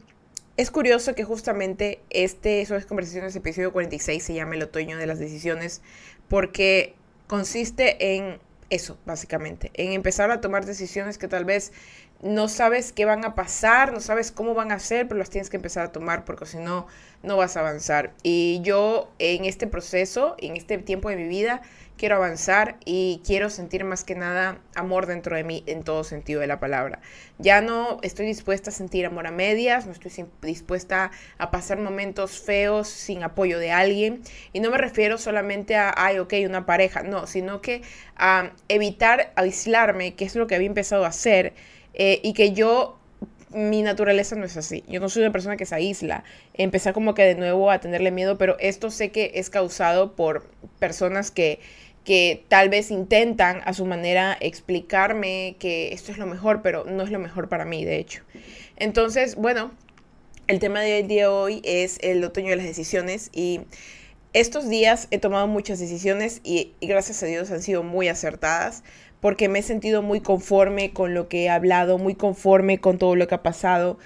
es 0.57 0.71
curioso 0.71 1.13
que 1.13 1.23
justamente 1.23 1.99
este, 2.09 2.61
esas 2.61 2.87
conversaciones, 2.87 3.35
episodio 3.35 3.71
46, 3.71 4.23
se 4.23 4.33
llama 4.33 4.55
El 4.55 4.63
otoño 4.63 4.97
de 4.97 5.05
las 5.05 5.19
decisiones, 5.19 5.83
porque 6.27 6.95
consiste 7.27 8.15
en 8.15 8.39
eso, 8.69 8.97
básicamente, 9.05 9.71
en 9.75 9.93
empezar 9.93 10.31
a 10.31 10.41
tomar 10.41 10.65
decisiones 10.65 11.17
que 11.17 11.27
tal 11.27 11.45
vez 11.45 11.71
no 12.21 12.47
sabes 12.47 12.91
qué 12.91 13.05
van 13.05 13.25
a 13.25 13.35
pasar, 13.35 13.93
no 13.93 13.99
sabes 13.99 14.31
cómo 14.31 14.53
van 14.53 14.71
a 14.71 14.79
ser, 14.79 15.07
pero 15.07 15.19
las 15.19 15.29
tienes 15.29 15.49
que 15.49 15.57
empezar 15.57 15.85
a 15.85 15.91
tomar 15.91 16.25
porque 16.25 16.45
si 16.45 16.57
no, 16.57 16.87
no 17.23 17.37
vas 17.37 17.57
a 17.57 17.59
avanzar. 17.59 18.13
Y 18.23 18.59
yo 18.63 19.11
en 19.19 19.45
este 19.45 19.67
proceso, 19.67 20.35
en 20.39 20.57
este 20.57 20.77
tiempo 20.79 21.09
de 21.09 21.15
mi 21.15 21.27
vida, 21.27 21.61
quiero 21.97 22.15
avanzar 22.15 22.77
y 22.85 23.21
quiero 23.25 23.49
sentir 23.49 23.83
más 23.83 24.03
que 24.03 24.15
nada 24.15 24.59
amor 24.75 25.07
dentro 25.07 25.35
de 25.35 25.43
mí 25.43 25.63
en 25.65 25.83
todo 25.83 26.03
sentido 26.03 26.41
de 26.41 26.47
la 26.47 26.59
palabra. 26.59 27.01
Ya 27.39 27.61
no 27.61 27.99
estoy 28.03 28.25
dispuesta 28.27 28.69
a 28.69 28.73
sentir 28.73 29.05
amor 29.05 29.27
a 29.27 29.31
medias, 29.31 29.85
no 29.85 29.91
estoy 29.91 30.11
dispuesta 30.41 31.11
a 31.37 31.51
pasar 31.51 31.79
momentos 31.79 32.39
feos 32.39 32.87
sin 32.87 33.23
apoyo 33.23 33.59
de 33.59 33.71
alguien. 33.71 34.21
Y 34.53 34.59
no 34.59 34.71
me 34.71 34.77
refiero 34.77 35.17
solamente 35.17 35.75
a, 35.75 35.93
ay, 35.95 36.19
ok, 36.19 36.33
una 36.45 36.65
pareja, 36.65 37.03
no, 37.03 37.27
sino 37.27 37.61
que 37.61 37.81
a 38.15 38.51
evitar 38.69 39.33
aislarme, 39.35 40.15
que 40.15 40.25
es 40.25 40.35
lo 40.35 40.47
que 40.47 40.55
había 40.55 40.67
empezado 40.67 41.05
a 41.05 41.09
hacer, 41.09 41.53
eh, 41.97 42.21
y 42.23 42.31
que 42.31 42.53
yo 42.53 42.97
mi 43.49 43.81
naturaleza 43.81 44.35
no 44.35 44.45
es 44.45 44.55
así. 44.55 44.83
Yo 44.87 44.99
no 44.99 45.09
soy 45.09 45.23
una 45.23 45.31
persona 45.31 45.57
que 45.57 45.65
se 45.65 45.75
aísla. 45.75 46.23
Empezar 46.53 46.93
como 46.93 47.13
que 47.13 47.23
de 47.23 47.35
nuevo 47.35 47.71
a 47.71 47.79
tenerle 47.79 48.11
miedo, 48.11 48.37
pero 48.37 48.57
esto 48.59 48.91
sé 48.91 49.11
que 49.11 49.31
es 49.35 49.49
causado 49.49 50.15
por 50.15 50.47
personas 50.79 51.31
que 51.31 51.59
que 52.07 52.45
tal 52.47 52.69
vez 52.69 52.89
intentan 52.89 53.59
a 53.65 53.73
su 53.73 53.85
manera 53.85 54.37
explicarme 54.39 55.57
que 55.59 55.91
esto 55.91 56.13
es 56.13 56.17
lo 56.17 56.25
mejor, 56.25 56.61
pero 56.61 56.85
no 56.85 57.03
es 57.03 57.11
lo 57.11 57.19
mejor 57.19 57.49
para 57.49 57.65
mí, 57.65 57.83
de 57.83 57.97
hecho. 57.97 58.23
Entonces, 58.77 59.35
bueno, 59.35 59.71
el 60.47 60.59
tema 60.59 60.79
día 60.79 61.03
de 61.03 61.25
hoy 61.25 61.59
es 61.65 61.97
el 62.01 62.23
otoño 62.23 62.51
de 62.51 62.55
las 62.55 62.65
decisiones 62.65 63.29
y 63.33 63.59
estos 64.31 64.69
días 64.69 65.09
he 65.11 65.19
tomado 65.19 65.47
muchas 65.47 65.79
decisiones 65.79 66.39
y, 66.45 66.71
gracias 66.79 67.23
a 67.23 67.25
Dios 67.25 67.51
han 67.51 67.61
sido 67.61 67.83
muy 67.83 68.07
acertadas 68.07 68.85
porque 69.21 69.49
me 69.49 69.59
he 69.59 69.63
sentido 69.63 70.01
muy 70.01 70.21
conforme 70.21 70.91
con 70.91 71.13
lo 71.13 71.27
que 71.27 71.45
he 71.45 71.49
hablado, 71.49 71.97
muy 71.97 72.15
conforme 72.15 72.79
con 72.79 72.97
todo 72.97 73.15
lo 73.15 73.27
que 73.27 73.35
ha 73.35 73.43
pasado. 73.43 73.97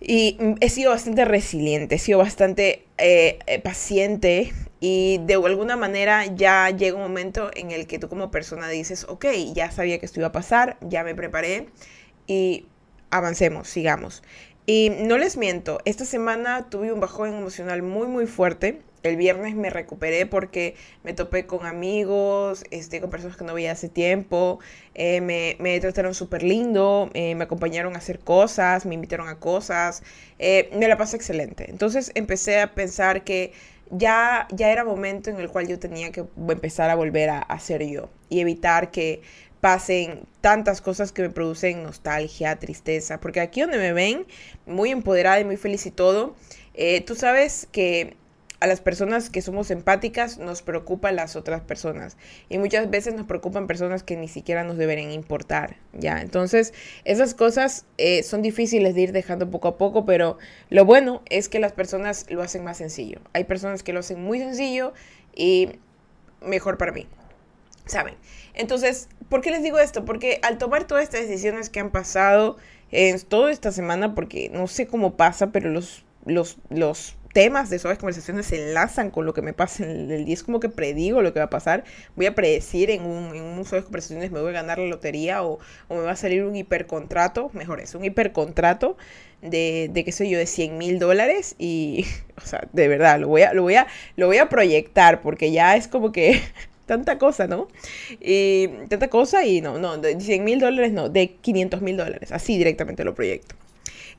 Y 0.00 0.38
he 0.60 0.70
sido 0.70 0.90
bastante 0.92 1.24
resiliente, 1.24 1.96
he 1.96 1.98
sido 1.98 2.18
bastante 2.18 2.84
eh, 2.98 3.38
eh, 3.46 3.58
paciente 3.58 4.52
y 4.80 5.18
de 5.26 5.34
alguna 5.34 5.76
manera 5.76 6.24
ya 6.26 6.70
llega 6.70 6.96
un 6.96 7.02
momento 7.02 7.50
en 7.54 7.72
el 7.72 7.88
que 7.88 7.98
tú 7.98 8.08
como 8.08 8.30
persona 8.30 8.68
dices, 8.68 9.04
ok, 9.08 9.26
ya 9.54 9.72
sabía 9.72 9.98
que 9.98 10.06
esto 10.06 10.20
iba 10.20 10.28
a 10.28 10.32
pasar, 10.32 10.78
ya 10.82 11.02
me 11.02 11.16
preparé 11.16 11.68
y 12.28 12.66
avancemos, 13.10 13.68
sigamos. 13.68 14.22
Y 14.66 14.90
no 14.90 15.18
les 15.18 15.36
miento, 15.36 15.80
esta 15.84 16.04
semana 16.04 16.68
tuve 16.70 16.92
un 16.92 17.00
bajón 17.00 17.34
emocional 17.34 17.82
muy 17.82 18.06
muy 18.06 18.26
fuerte. 18.26 18.82
El 19.02 19.16
viernes 19.16 19.54
me 19.54 19.70
recuperé 19.70 20.26
porque 20.26 20.74
me 21.04 21.12
topé 21.12 21.46
con 21.46 21.66
amigos, 21.66 22.64
este, 22.70 23.00
con 23.00 23.10
personas 23.10 23.36
que 23.36 23.44
no 23.44 23.54
veía 23.54 23.72
hace 23.72 23.88
tiempo, 23.88 24.58
eh, 24.94 25.20
me, 25.20 25.56
me, 25.60 25.78
trataron 25.78 26.14
súper 26.14 26.42
lindo, 26.42 27.10
eh, 27.14 27.34
me 27.36 27.44
acompañaron 27.44 27.94
a 27.94 27.98
hacer 27.98 28.18
cosas, 28.18 28.84
me 28.86 28.94
invitaron 28.94 29.28
a 29.28 29.38
cosas, 29.38 30.02
eh, 30.38 30.68
me 30.76 30.88
la 30.88 30.96
pasé 30.98 31.16
excelente. 31.16 31.70
Entonces 31.70 32.10
empecé 32.14 32.60
a 32.60 32.74
pensar 32.74 33.22
que 33.22 33.52
ya, 33.90 34.48
ya 34.50 34.70
era 34.70 34.84
momento 34.84 35.30
en 35.30 35.38
el 35.38 35.48
cual 35.48 35.68
yo 35.68 35.78
tenía 35.78 36.10
que 36.10 36.24
empezar 36.48 36.90
a 36.90 36.96
volver 36.96 37.30
a, 37.30 37.58
ser 37.60 37.86
yo 37.86 38.10
y 38.28 38.40
evitar 38.40 38.90
que 38.90 39.22
pasen 39.60 40.26
tantas 40.40 40.80
cosas 40.80 41.12
que 41.12 41.22
me 41.22 41.30
producen 41.30 41.82
nostalgia, 41.82 42.56
tristeza, 42.56 43.20
porque 43.20 43.40
aquí 43.40 43.60
donde 43.62 43.78
me 43.78 43.92
ven, 43.92 44.26
muy 44.66 44.90
empoderada 44.90 45.40
y 45.40 45.44
muy 45.44 45.56
feliz 45.56 45.86
y 45.86 45.90
todo, 45.90 46.36
tú 47.06 47.14
sabes 47.14 47.66
que 47.72 48.17
a 48.60 48.66
las 48.66 48.80
personas 48.80 49.30
que 49.30 49.40
somos 49.40 49.70
empáticas 49.70 50.38
nos 50.38 50.62
preocupan 50.62 51.14
las 51.16 51.36
otras 51.36 51.60
personas 51.60 52.16
y 52.48 52.58
muchas 52.58 52.90
veces 52.90 53.14
nos 53.14 53.26
preocupan 53.26 53.66
personas 53.66 54.02
que 54.02 54.16
ni 54.16 54.26
siquiera 54.26 54.64
nos 54.64 54.76
deberían 54.76 55.12
importar, 55.12 55.76
¿ya? 55.92 56.20
Entonces, 56.20 56.74
esas 57.04 57.34
cosas 57.34 57.86
eh, 57.98 58.22
son 58.24 58.42
difíciles 58.42 58.94
de 58.94 59.02
ir 59.02 59.12
dejando 59.12 59.50
poco 59.50 59.68
a 59.68 59.78
poco, 59.78 60.04
pero 60.04 60.38
lo 60.70 60.84
bueno 60.84 61.22
es 61.30 61.48
que 61.48 61.60
las 61.60 61.72
personas 61.72 62.26
lo 62.28 62.42
hacen 62.42 62.64
más 62.64 62.78
sencillo. 62.78 63.20
Hay 63.32 63.44
personas 63.44 63.82
que 63.82 63.92
lo 63.92 64.00
hacen 64.00 64.22
muy 64.22 64.40
sencillo 64.40 64.92
y 65.34 65.70
mejor 66.40 66.78
para 66.78 66.92
mí, 66.92 67.06
¿saben? 67.86 68.14
Entonces, 68.54 69.08
¿por 69.28 69.40
qué 69.40 69.52
les 69.52 69.62
digo 69.62 69.78
esto? 69.78 70.04
Porque 70.04 70.40
al 70.42 70.58
tomar 70.58 70.84
todas 70.84 71.04
estas 71.04 71.20
decisiones 71.20 71.70
que 71.70 71.78
han 71.78 71.90
pasado 71.90 72.56
en 72.90 73.20
toda 73.20 73.52
esta 73.52 73.70
semana, 73.70 74.16
porque 74.16 74.50
no 74.52 74.66
sé 74.66 74.88
cómo 74.88 75.16
pasa, 75.16 75.52
pero 75.52 75.70
los, 75.70 76.04
los, 76.24 76.56
los 76.70 77.17
temas 77.32 77.70
de 77.70 77.78
suaves 77.78 77.98
conversaciones 77.98 78.46
se 78.46 78.68
enlazan 78.68 79.10
con 79.10 79.26
lo 79.26 79.34
que 79.34 79.42
me 79.42 79.52
pasa 79.52 79.84
en 79.84 80.10
el 80.10 80.24
día. 80.24 80.34
Es 80.34 80.42
como 80.42 80.60
que 80.60 80.68
predigo 80.68 81.22
lo 81.22 81.32
que 81.32 81.40
va 81.40 81.46
a 81.46 81.50
pasar. 81.50 81.84
Voy 82.16 82.26
a 82.26 82.34
predecir 82.34 82.90
en 82.90 83.02
un, 83.04 83.34
en 83.34 83.42
un 83.42 83.64
suaves 83.64 83.84
conversaciones 83.84 84.30
me 84.30 84.40
voy 84.40 84.50
a 84.50 84.52
ganar 84.52 84.78
la 84.78 84.86
lotería 84.86 85.42
o, 85.42 85.58
o, 85.88 85.94
me 85.94 86.02
va 86.02 86.12
a 86.12 86.16
salir 86.16 86.44
un 86.44 86.56
hipercontrato, 86.56 87.50
mejor 87.52 87.80
es 87.80 87.94
un 87.94 88.04
hipercontrato 88.04 88.96
de, 89.42 89.90
de 89.92 90.04
qué 90.04 90.12
sé 90.12 90.28
yo, 90.28 90.38
de 90.38 90.46
100 90.46 90.78
mil 90.78 90.98
dólares 90.98 91.54
y, 91.58 92.06
o 92.36 92.46
sea, 92.46 92.66
de 92.72 92.88
verdad, 92.88 93.20
lo 93.20 93.28
voy 93.28 93.42
a, 93.42 93.52
lo 93.52 93.62
voy 93.62 93.74
a, 93.74 93.86
lo 94.16 94.26
voy 94.26 94.38
a 94.38 94.48
proyectar 94.48 95.20
porque 95.20 95.52
ya 95.52 95.76
es 95.76 95.88
como 95.88 96.12
que 96.12 96.40
tanta 96.86 97.18
cosa, 97.18 97.46
¿no? 97.46 97.68
Y 98.20 98.68
tanta 98.88 99.08
cosa 99.08 99.44
y 99.44 99.60
no, 99.60 99.78
no, 99.78 99.98
de 99.98 100.20
100 100.20 100.44
mil 100.44 100.60
dólares 100.60 100.92
no, 100.92 101.08
de 101.08 101.34
500 101.34 101.82
mil 101.82 101.96
dólares, 101.96 102.32
así 102.32 102.56
directamente 102.58 103.04
lo 103.04 103.14
proyecto. 103.14 103.54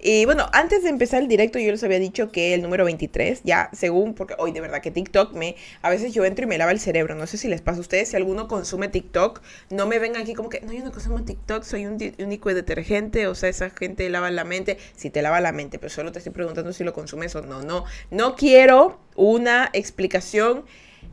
Y 0.01 0.23
bueno, 0.23 0.47
antes 0.53 0.83
de 0.83 0.89
empezar 0.89 1.21
el 1.21 1.27
directo 1.27 1.59
yo 1.59 1.71
les 1.71 1.83
había 1.83 1.99
dicho 1.99 2.31
que 2.31 2.53
el 2.53 2.61
número 2.61 2.85
23, 2.85 3.41
ya 3.43 3.69
según, 3.73 4.13
porque 4.13 4.33
hoy 4.37 4.53
de 4.53 4.61
verdad 4.61 4.81
que 4.81 4.91
TikTok 4.91 5.33
me, 5.33 5.57
a 5.81 5.89
veces 5.89 6.13
yo 6.13 6.23
entro 6.23 6.45
y 6.45 6.47
me 6.47 6.57
lava 6.57 6.71
el 6.71 6.79
cerebro, 6.79 7.15
no 7.15 7.27
sé 7.27 7.37
si 7.37 7.49
les 7.49 7.61
pasa 7.61 7.79
a 7.79 7.81
ustedes, 7.81 8.07
si 8.07 8.15
alguno 8.15 8.47
consume 8.47 8.87
TikTok, 8.87 9.41
no 9.69 9.87
me 9.87 9.99
ven 9.99 10.15
aquí 10.15 10.33
como 10.33 10.47
que, 10.47 10.61
no, 10.61 10.71
yo 10.71 10.85
no 10.85 10.93
consumo 10.93 11.25
TikTok, 11.25 11.63
soy 11.63 11.85
un 11.85 11.97
único 12.19 12.53
detergente, 12.53 13.27
o 13.27 13.35
sea, 13.35 13.49
esa 13.49 13.69
gente 13.71 14.09
lava 14.09 14.31
la 14.31 14.45
mente, 14.45 14.77
si 14.95 15.09
te 15.09 15.21
lava 15.21 15.41
la 15.41 15.51
mente, 15.51 15.79
pero 15.79 15.89
solo 15.89 16.13
te 16.13 16.19
estoy 16.19 16.31
preguntando 16.31 16.71
si 16.71 16.85
lo 16.85 16.93
consumes 16.93 17.35
o 17.35 17.41
no, 17.41 17.61
no, 17.61 17.83
no 18.09 18.35
quiero 18.37 18.99
una 19.17 19.69
explicación 19.73 20.63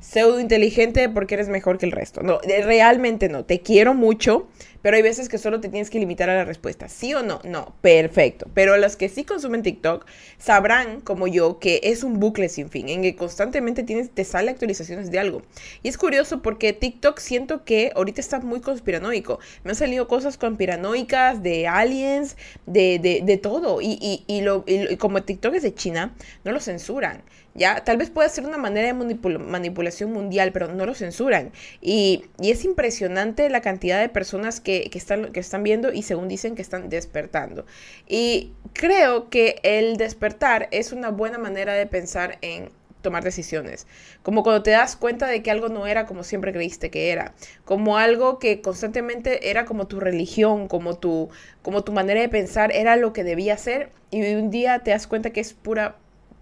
pseudo 0.01 0.41
inteligente 0.41 1.09
porque 1.09 1.35
eres 1.35 1.49
mejor 1.49 1.79
que 1.79 1.87
el 1.87 1.93
resto. 1.93 2.23
No, 2.23 2.39
realmente 2.45 3.29
no. 3.29 3.45
Te 3.45 3.61
quiero 3.61 3.95
mucho, 3.95 4.49
pero 4.83 4.97
hay 4.97 5.03
veces 5.03 5.29
que 5.29 5.39
solo 5.39 5.61
te 5.61 5.69
tienes 5.69 5.91
que 5.91 5.99
limitar 5.99 6.31
a 6.31 6.35
la 6.35 6.45
respuesta, 6.45 6.89
sí 6.89 7.15
o 7.15 7.23
no, 7.23 7.41
no, 7.45 7.75
perfecto. 7.81 8.47
Pero 8.55 8.77
los 8.77 8.97
que 8.97 9.09
sí 9.09 9.25
consumen 9.25 9.63
TikTok 9.63 10.07
sabrán, 10.39 11.01
como 11.01 11.27
yo, 11.27 11.59
que 11.59 11.81
es 11.83 12.03
un 12.03 12.21
bucle 12.21 12.49
sin 12.49 12.69
fin, 12.69 12.89
en 12.89 13.03
que 13.03 13.17
constantemente 13.17 13.83
tienes, 13.83 14.11
te 14.11 14.25
sale 14.25 14.51
actualizaciones 14.51 15.11
de 15.11 15.19
algo. 15.19 15.43
Y 15.83 15.89
es 15.89 15.99
curioso 15.99 16.43
porque 16.43 16.73
TikTok 16.73 17.19
siento 17.19 17.65
que 17.65 17.93
ahorita 17.95 18.21
está 18.21 18.41
muy 18.41 18.61
conspiranoico. 18.61 19.39
Me 19.65 19.71
han 19.71 19.77
salido 19.77 20.09
cosas 20.09 20.39
conspiranoicas 20.39 21.43
de 21.43 21.67
aliens, 21.67 22.37
de, 22.67 22.99
de, 23.25 23.37
todo. 23.37 23.81
Y, 23.81 24.25
y, 24.27 24.41
lo, 24.41 24.65
y 24.67 24.97
como 24.97 25.23
TikTok 25.23 25.55
es 25.55 25.63
de 25.63 25.75
China, 25.75 26.15
no 26.45 26.53
lo 26.53 26.61
censuran. 26.61 27.23
¿ya? 27.57 27.83
Tal 27.85 27.97
vez 27.97 28.11
pueda 28.11 28.29
ser 28.29 28.45
una 28.45 28.59
manera 28.59 28.93
de 28.93 29.39
manipulación 29.39 30.13
mundial, 30.13 30.53
pero 30.53 30.69
no 30.69 30.87
lo 30.87 30.95
censuran. 30.95 31.53
Y, 31.81 32.25
es 32.39 32.65
impresionante 32.65 33.49
la 33.51 33.61
cantidad 33.61 34.01
de 34.01 34.09
personas 34.09 34.61
que, 34.67 34.99
están, 34.99 35.33
que 35.33 35.39
están 35.39 35.63
viendo 35.63 35.93
y 35.93 36.03
según 36.03 36.27
dicen 36.27 36.57
que 36.57 36.63
están 36.63 36.89
despertando. 36.89 37.65
Y 38.09 38.53
creo 38.73 39.31
que 39.31 39.61
el 39.63 39.97
despertar 39.97 40.67
es 40.73 40.93
una 40.93 41.11
buena 41.11 41.39
manera 41.39 41.75
de 41.75 41.87
pensar 41.87 42.39
en 42.41 42.71
tomar 43.01 43.23
decisiones. 43.23 43.87
Como 44.25 44.43
cuando 44.43 44.65
te 44.65 44.73
das 44.73 44.97
cuenta 44.97 45.29
de 45.29 45.41
que 45.41 45.53
algo 45.53 45.69
no 45.69 45.87
era 45.87 46.07
como 46.07 46.25
siempre 46.25 46.53
creíste 46.53 46.91
que 46.91 47.13
era. 47.13 47.33
Como 47.65 47.97
algo 47.97 48.41
que 48.41 48.61
constantemente 48.61 49.51
era 49.51 49.67
como 49.67 49.87
tu 49.87 50.01
religión, 50.01 50.67
como 50.67 50.99
tu, 50.99 51.29
como 51.63 51.85
tu 51.85 51.93
manera 51.93 52.21
de 52.21 52.29
pensar 52.29 52.73
era 52.73 52.97
lo 52.97 53.13
que 53.13 53.23
debía 53.23 53.57
ser. 53.59 53.91
Y 54.11 54.35
un 54.35 54.51
día 54.51 54.81
te 54.81 54.91
das 54.91 55.07
cuenta 55.07 55.31
que 55.31 55.41
es 55.41 55.53
pura 55.53 55.97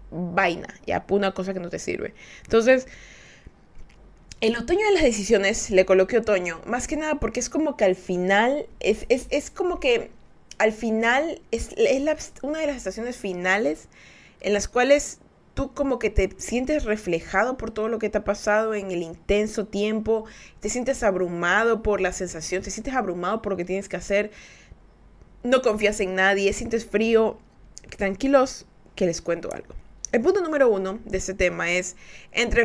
vaina, 0.09 0.73
ya, 0.87 1.05
una 1.09 1.33
cosa 1.33 1.53
que 1.53 1.59
no 1.59 1.69
te 1.69 1.77
sirve. 1.77 2.15
Entonces, 2.43 2.87
el 4.41 4.55
otoño 4.57 4.85
de 4.85 4.93
las 4.93 5.03
decisiones 5.03 5.69
le 5.69 5.85
coloqué 5.85 6.17
otoño, 6.17 6.61
más 6.65 6.87
que 6.87 6.97
nada 6.97 7.15
porque 7.15 7.39
es 7.39 7.49
como 7.49 7.77
que 7.77 7.85
al 7.85 7.95
final, 7.95 8.65
es, 8.79 9.05
es, 9.09 9.49
como 9.49 9.79
que 9.79 10.11
al 10.57 10.71
final 10.71 11.41
es, 11.51 11.69
es 11.77 12.33
una 12.41 12.59
de 12.59 12.67
las 12.67 12.75
estaciones 12.75 13.17
finales 13.17 13.87
en 14.41 14.53
las 14.53 14.67
cuales 14.67 15.19
tú 15.53 15.73
como 15.73 15.99
que 15.99 16.09
te 16.09 16.29
sientes 16.37 16.83
reflejado 16.83 17.57
por 17.57 17.71
todo 17.71 17.87
lo 17.87 17.97
que 17.97 18.09
te 18.09 18.17
ha 18.17 18.23
pasado 18.23 18.75
en 18.75 18.91
el 18.91 19.01
intenso 19.01 19.65
tiempo, 19.65 20.25
te 20.59 20.69
sientes 20.69 21.01
abrumado 21.01 21.81
por 21.81 22.01
la 22.01 22.11
sensación, 22.11 22.61
te 22.61 22.71
sientes 22.71 22.93
abrumado 22.93 23.41
por 23.41 23.53
lo 23.53 23.57
que 23.57 23.65
tienes 23.65 23.87
que 23.87 23.95
hacer, 23.95 24.31
no 25.43 25.61
confías 25.61 25.99
en 25.99 26.15
nadie, 26.15 26.51
sientes 26.53 26.85
frío. 26.85 27.37
Tranquilos, 27.97 28.65
que 28.95 29.05
les 29.05 29.21
cuento 29.21 29.53
algo. 29.53 29.75
El 30.15 30.21
punto 30.21 30.39
número 30.39 30.69
uno 30.69 30.99
de 31.03 31.17
este 31.17 31.33
tema 31.33 31.69
es 31.73 31.97
entre, 32.31 32.61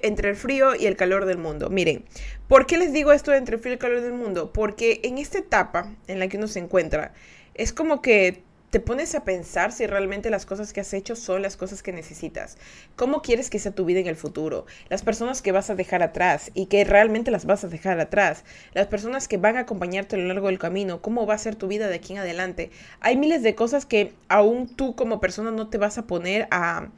el 0.00 0.36
frío 0.36 0.74
y 0.74 0.86
el 0.86 0.96
calor 0.96 1.26
del 1.26 1.36
mundo. 1.36 1.68
Miren, 1.68 2.06
¿por 2.48 2.64
qué 2.64 2.78
les 2.78 2.94
digo 2.94 3.12
esto 3.12 3.30
de 3.30 3.36
entre 3.36 3.56
el 3.56 3.60
frío 3.60 3.72
y 3.72 3.74
el 3.74 3.78
calor 3.78 4.00
del 4.00 4.14
mundo? 4.14 4.54
Porque 4.54 5.00
en 5.04 5.18
esta 5.18 5.36
etapa 5.36 5.94
en 6.06 6.18
la 6.18 6.28
que 6.28 6.38
uno 6.38 6.48
se 6.48 6.60
encuentra, 6.60 7.12
es 7.52 7.74
como 7.74 8.00
que 8.00 8.42
te 8.74 8.80
pones 8.80 9.14
a 9.14 9.22
pensar 9.22 9.70
si 9.70 9.86
realmente 9.86 10.30
las 10.30 10.46
cosas 10.46 10.72
que 10.72 10.80
has 10.80 10.92
hecho 10.94 11.14
son 11.14 11.42
las 11.42 11.56
cosas 11.56 11.80
que 11.80 11.92
necesitas. 11.92 12.58
¿Cómo 12.96 13.22
quieres 13.22 13.48
que 13.48 13.60
sea 13.60 13.70
tu 13.70 13.84
vida 13.84 14.00
en 14.00 14.08
el 14.08 14.16
futuro? 14.16 14.66
Las 14.88 15.04
personas 15.04 15.42
que 15.42 15.52
vas 15.52 15.70
a 15.70 15.76
dejar 15.76 16.02
atrás 16.02 16.50
y 16.54 16.66
que 16.66 16.82
realmente 16.82 17.30
las 17.30 17.44
vas 17.46 17.62
a 17.62 17.68
dejar 17.68 18.00
atrás. 18.00 18.42
Las 18.72 18.88
personas 18.88 19.28
que 19.28 19.36
van 19.36 19.56
a 19.56 19.60
acompañarte 19.60 20.16
a 20.16 20.18
lo 20.18 20.26
largo 20.26 20.48
del 20.48 20.58
camino. 20.58 21.00
¿Cómo 21.00 21.24
va 21.24 21.34
a 21.34 21.38
ser 21.38 21.54
tu 21.54 21.68
vida 21.68 21.86
de 21.86 21.94
aquí 21.94 22.14
en 22.14 22.18
adelante? 22.18 22.72
Hay 22.98 23.16
miles 23.16 23.44
de 23.44 23.54
cosas 23.54 23.86
que 23.86 24.12
aún 24.26 24.66
tú 24.66 24.96
como 24.96 25.20
persona 25.20 25.52
no 25.52 25.68
te 25.68 25.78
vas 25.78 25.96
a 25.96 26.08
poner 26.08 26.48
a, 26.50 26.88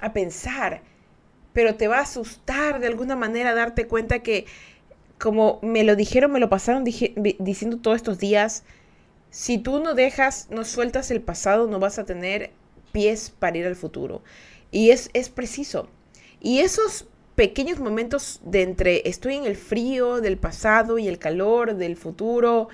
a 0.00 0.12
pensar, 0.12 0.82
pero 1.52 1.74
te 1.74 1.88
va 1.88 1.98
a 1.98 2.02
asustar 2.02 2.78
de 2.78 2.86
alguna 2.86 3.16
manera 3.16 3.52
darte 3.52 3.88
cuenta 3.88 4.20
que 4.20 4.46
como 5.18 5.58
me 5.60 5.82
lo 5.82 5.96
dijeron, 5.96 6.30
me 6.30 6.38
lo 6.38 6.48
pasaron 6.48 6.84
diciendo 6.84 7.78
todos 7.78 7.96
estos 7.96 8.20
días, 8.20 8.62
si 9.30 9.58
tú 9.58 9.80
no 9.80 9.94
dejas, 9.94 10.48
no 10.50 10.64
sueltas 10.64 11.10
el 11.10 11.20
pasado, 11.20 11.66
no 11.66 11.78
vas 11.78 11.98
a 11.98 12.04
tener 12.04 12.50
pies 12.92 13.32
para 13.38 13.58
ir 13.58 13.66
al 13.66 13.76
futuro. 13.76 14.22
Y 14.70 14.90
es, 14.90 15.10
es 15.12 15.28
preciso. 15.28 15.88
Y 16.40 16.60
esos 16.60 17.06
pequeños 17.34 17.78
momentos 17.78 18.40
de 18.44 18.62
entre 18.62 19.08
estoy 19.08 19.34
en 19.34 19.44
el 19.44 19.56
frío 19.56 20.20
del 20.20 20.38
pasado 20.38 20.98
y 20.98 21.06
el 21.06 21.18
calor 21.18 21.76
del 21.76 21.96
futuro, 21.96 22.68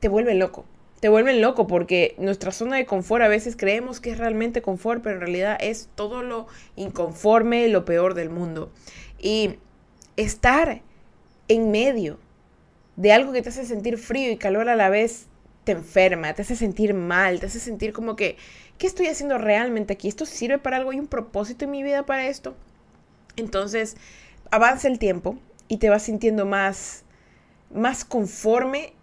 te 0.00 0.08
vuelven 0.08 0.38
loco. 0.38 0.64
Te 1.00 1.08
vuelven 1.08 1.40
loco 1.40 1.68
porque 1.68 2.16
nuestra 2.18 2.50
zona 2.50 2.76
de 2.76 2.86
confort 2.86 3.22
a 3.22 3.28
veces 3.28 3.54
creemos 3.56 4.00
que 4.00 4.10
es 4.10 4.18
realmente 4.18 4.62
confort, 4.62 5.02
pero 5.02 5.16
en 5.16 5.20
realidad 5.20 5.56
es 5.60 5.88
todo 5.94 6.22
lo 6.22 6.48
inconforme, 6.74 7.68
lo 7.68 7.84
peor 7.84 8.14
del 8.14 8.30
mundo. 8.30 8.72
Y 9.20 9.56
estar 10.16 10.82
en 11.46 11.70
medio 11.70 12.18
de 12.96 13.12
algo 13.12 13.32
que 13.32 13.42
te 13.42 13.50
hace 13.50 13.64
sentir 13.64 13.96
frío 13.96 14.32
y 14.32 14.38
calor 14.38 14.68
a 14.68 14.74
la 14.74 14.88
vez 14.88 15.26
te 15.68 15.72
enferma, 15.72 16.32
te 16.32 16.40
hace 16.40 16.56
sentir 16.56 16.94
mal, 16.94 17.40
te 17.40 17.46
hace 17.46 17.60
sentir 17.60 17.92
como 17.92 18.16
que, 18.16 18.38
¿qué 18.78 18.86
estoy 18.86 19.08
haciendo 19.08 19.36
realmente 19.36 19.92
aquí? 19.92 20.08
¿Esto 20.08 20.24
sirve 20.24 20.56
para 20.56 20.78
algo? 20.78 20.92
¿Hay 20.92 20.98
un 20.98 21.08
propósito 21.08 21.66
en 21.66 21.72
mi 21.72 21.82
vida 21.82 22.06
para 22.06 22.26
esto? 22.26 22.56
Entonces, 23.36 23.98
avanza 24.50 24.88
el 24.88 24.98
tiempo 24.98 25.38
y 25.68 25.76
te 25.76 25.90
vas 25.90 26.04
sintiendo 26.04 26.46
más, 26.46 27.04
más 27.70 28.06
conforme 28.06 28.94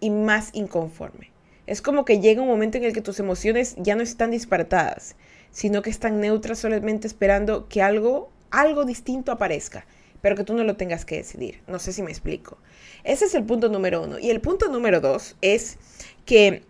y 0.00 0.10
más 0.10 0.50
inconforme. 0.54 1.30
Es 1.68 1.80
como 1.80 2.04
que 2.04 2.18
llega 2.18 2.42
un 2.42 2.48
momento 2.48 2.78
en 2.78 2.84
el 2.84 2.92
que 2.92 3.00
tus 3.00 3.20
emociones 3.20 3.76
ya 3.78 3.94
no 3.94 4.02
están 4.02 4.32
disparatadas, 4.32 5.14
sino 5.52 5.82
que 5.82 5.90
están 5.90 6.18
neutras 6.18 6.58
solamente 6.58 7.06
esperando 7.06 7.68
que 7.68 7.80
algo, 7.80 8.28
algo 8.50 8.84
distinto 8.84 9.30
aparezca 9.30 9.86
pero 10.22 10.36
que 10.36 10.44
tú 10.44 10.54
no 10.54 10.64
lo 10.64 10.76
tengas 10.76 11.04
que 11.04 11.16
decidir. 11.16 11.60
No 11.66 11.78
sé 11.78 11.92
si 11.92 12.02
me 12.02 12.10
explico. 12.10 12.56
Ese 13.04 13.26
es 13.26 13.34
el 13.34 13.44
punto 13.44 13.68
número 13.68 14.02
uno. 14.02 14.18
Y 14.18 14.30
el 14.30 14.40
punto 14.40 14.68
número 14.68 15.00
dos 15.00 15.36
es 15.42 15.76
que, 16.24 16.62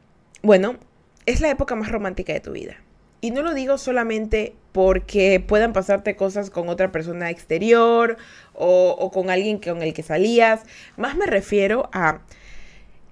bueno, 0.43 0.77
es 1.27 1.41
la 1.41 1.51
época 1.51 1.77
más 1.77 1.93
romántica 1.93 2.33
de 2.33 2.41
tu 2.41 2.53
vida. 2.53 2.77
Y 3.21 3.31
no 3.31 3.43
lo 3.43 3.55
digo 3.55 3.79
solamente 3.79 4.57
porque 4.73 5.39
puedan 5.39 5.73
pasarte 5.73 6.17
cosas 6.17 6.51
con 6.51 6.69
otra 6.69 6.91
persona 6.91 7.31
exterior 7.31 8.17
o, 8.55 9.11
con 9.13 9.31
alguien 9.31 9.59
con 9.59 9.83
el 9.83 9.93
que 9.95 10.03
salías. 10.03 10.63
Más 10.97 11.15
me 11.15 11.27
refiero 11.27 11.89
a 11.93 12.23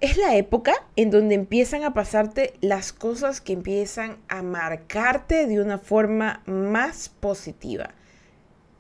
es 0.01 0.17
la 0.17 0.35
época 0.35 0.73
en 0.97 1.11
donde 1.11 1.35
empiezan 1.35 1.85
a 1.85 1.93
pasarte 1.93 2.55
las 2.63 2.95
cosas 2.95 3.43
que 3.43 3.53
empiezan 3.53 4.17
a 4.29 4.43
marcarte 4.43 5.47
de 5.47 5.61
una 5.61 5.77
forma 5.77 6.43
más 6.47 7.11
positiva 7.11 7.91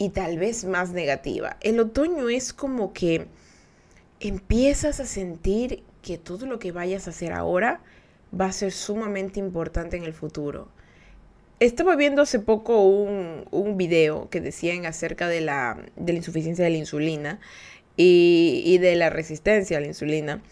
y 0.00 0.09
tal 0.09 0.38
vez 0.38 0.64
más 0.64 0.92
negativa. 0.92 1.59
El 1.61 1.78
otoño 1.78 2.30
es 2.30 2.54
como 2.54 2.95
que 2.95 3.26
empiezas 4.19 4.99
a 4.99 5.04
sentir 5.04 5.83
que 6.00 6.16
todo 6.16 6.47
lo 6.47 6.59
que 6.59 6.73
vayas 6.73 7.07
a 7.07 7.11
hacer 7.11 7.35
ahora 7.35 7.83
va 8.38 8.47
a 8.47 8.52
ser 8.52 8.73
sumamente 8.73 9.40
importante 9.40 9.99
en 9.99 10.04
el 10.04 10.14
futuro. 10.14 10.69
Estaba 11.59 11.97
viendo 11.97 12.23
hace 12.23 12.38
poco 12.38 12.83
un, 12.83 13.45
un 13.50 13.76
video 13.76 14.30
que 14.30 14.40
decían 14.40 14.87
acerca 14.87 15.28
de 15.28 15.42
la, 15.42 15.76
de 15.97 16.14
la 16.14 16.19
insuficiencia 16.21 16.64
de 16.64 16.71
la 16.71 16.78
insulina 16.78 17.38
y, 17.99 18.62
y 18.64 18.78
de 18.78 18.97
la 18.97 19.11
resistencia 19.11 19.76
a 19.76 19.80
la 19.83 19.88
insulina. 19.88 20.42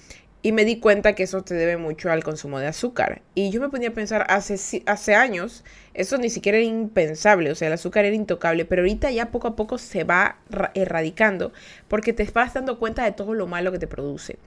Y 0.41 0.53
me 0.53 0.65
di 0.65 0.79
cuenta 0.79 1.15
que 1.15 1.25
eso 1.25 1.43
te 1.43 1.55
debe 1.55 1.77
mucho 1.77 2.13
al 2.13 2.23
consumo 2.23 2.61
de 2.61 2.69
azúcar. 2.69 3.23
Y 3.35 3.51
yo 3.51 3.61
me 3.61 3.69
ponía 3.69 3.89
a 3.89 3.93
pensar, 3.93 4.25
hace, 4.29 4.83
hace 4.87 5.15
años, 5.17 5.65
eso 5.95 6.17
ni 6.17 6.31
siquiera 6.31 6.59
era 6.59 6.67
impensable, 6.67 7.51
o 7.51 7.57
sea, 7.57 7.67
el 7.67 7.75
azúcar 7.75 8.05
era 8.05 8.15
intocable, 8.15 8.65
pero 8.65 8.83
ahorita 8.83 9.11
ya 9.11 9.33
poco 9.33 9.49
a 9.49 9.57
poco 9.57 9.79
se 9.79 10.05
va 10.05 10.39
erradicando 10.75 11.53
porque 11.89 12.13
te 12.13 12.25
vas 12.31 12.55
dando 12.55 12.79
cuenta 12.79 13.05
de 13.05 13.13
todo 13.13 13.35
lo 13.35 13.49
malo 13.49 13.73
que 13.73 13.81
te 13.81 13.89
produce. 13.89 14.39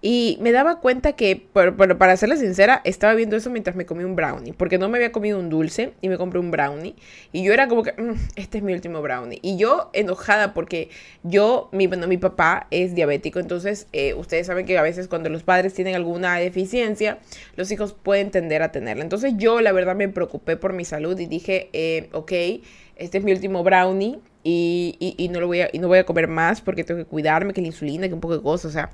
Y 0.00 0.38
me 0.40 0.52
daba 0.52 0.78
cuenta 0.78 1.14
que, 1.14 1.48
bueno, 1.52 1.98
para 1.98 2.16
serle 2.16 2.36
sincera, 2.36 2.80
estaba 2.84 3.14
viendo 3.14 3.36
eso 3.36 3.50
mientras 3.50 3.74
me 3.74 3.84
comí 3.84 4.04
un 4.04 4.14
brownie, 4.14 4.52
porque 4.52 4.78
no 4.78 4.88
me 4.88 4.98
había 4.98 5.10
comido 5.10 5.40
un 5.40 5.48
dulce 5.48 5.92
y 6.00 6.08
me 6.08 6.16
compré 6.16 6.38
un 6.38 6.52
brownie. 6.52 6.94
Y 7.32 7.42
yo 7.42 7.52
era 7.52 7.66
como 7.66 7.82
que, 7.82 7.92
mm, 8.00 8.14
este 8.36 8.58
es 8.58 8.64
mi 8.64 8.72
último 8.72 9.02
brownie. 9.02 9.40
Y 9.42 9.56
yo 9.56 9.90
enojada 9.92 10.54
porque 10.54 10.90
yo, 11.24 11.68
mi, 11.72 11.88
bueno, 11.88 12.06
mi 12.06 12.16
papá 12.16 12.68
es 12.70 12.94
diabético, 12.94 13.40
entonces 13.40 13.88
eh, 13.92 14.14
ustedes 14.14 14.46
saben 14.46 14.66
que 14.66 14.78
a 14.78 14.82
veces 14.82 15.08
cuando 15.08 15.30
los 15.30 15.42
padres 15.42 15.74
tienen 15.74 15.96
alguna 15.96 16.36
deficiencia, 16.36 17.18
los 17.56 17.70
hijos 17.72 17.92
pueden 17.92 18.30
tender 18.30 18.62
a 18.62 18.70
tenerla. 18.70 19.02
Entonces 19.02 19.34
yo 19.36 19.60
la 19.60 19.72
verdad 19.72 19.96
me 19.96 20.08
preocupé 20.08 20.56
por 20.56 20.74
mi 20.74 20.84
salud 20.84 21.18
y 21.18 21.26
dije, 21.26 21.70
eh, 21.72 22.08
ok, 22.12 22.32
este 22.96 23.18
es 23.18 23.24
mi 23.24 23.32
último 23.32 23.64
brownie 23.64 24.20
y, 24.44 24.96
y, 25.18 25.28
no 25.28 25.40
lo 25.40 25.48
voy 25.48 25.62
a, 25.62 25.70
y 25.72 25.80
no 25.80 25.88
voy 25.88 25.98
a 25.98 26.06
comer 26.06 26.28
más 26.28 26.60
porque 26.60 26.84
tengo 26.84 26.98
que 26.98 27.04
cuidarme, 27.04 27.52
que 27.52 27.60
la 27.60 27.66
insulina, 27.66 28.06
que 28.06 28.14
un 28.14 28.20
poco 28.20 28.36
de 28.36 28.42
cosas, 28.42 28.66
o 28.66 28.72
sea 28.72 28.90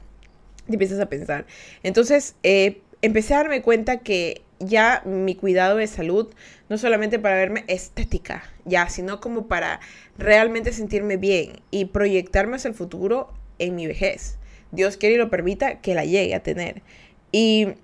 empiezas 0.69 1.01
a 1.01 1.09
pensar. 1.09 1.47
Entonces, 1.83 2.37
eh, 2.43 2.81
empecé 3.03 3.35
a 3.35 3.39
darme 3.39 3.63
cuenta 3.63 3.99
que 3.99 4.43
ya 4.61 5.03
mi 5.05 5.35
cuidado 5.35 5.77
de 5.77 5.87
salud, 5.87 6.33
no 6.69 6.79
solamente 6.79 7.19
para 7.19 7.37
verme 7.37 7.65
estética, 7.69 8.45
ya, 8.65 8.89
sino 8.89 9.21
como 9.21 9.47
para 9.47 9.81
realmente 10.17 10.73
sentirme 10.73 11.17
bien 11.17 11.61
y 11.71 11.87
proyectarme 11.87 12.57
hacia 12.57 12.69
el 12.69 12.75
futuro 12.75 13.33
en 13.59 13.75
mi 13.75 13.87
vejez. 13.87 14.39
Dios 14.73 14.97
quiere 14.97 15.17
y 15.17 15.19
lo 15.19 15.31
permita 15.31 15.81
que 15.81 15.95
la 15.95 16.05
llegue 16.05 16.35
a 16.35 16.43
tener. 16.43 16.83
Y 17.31 17.75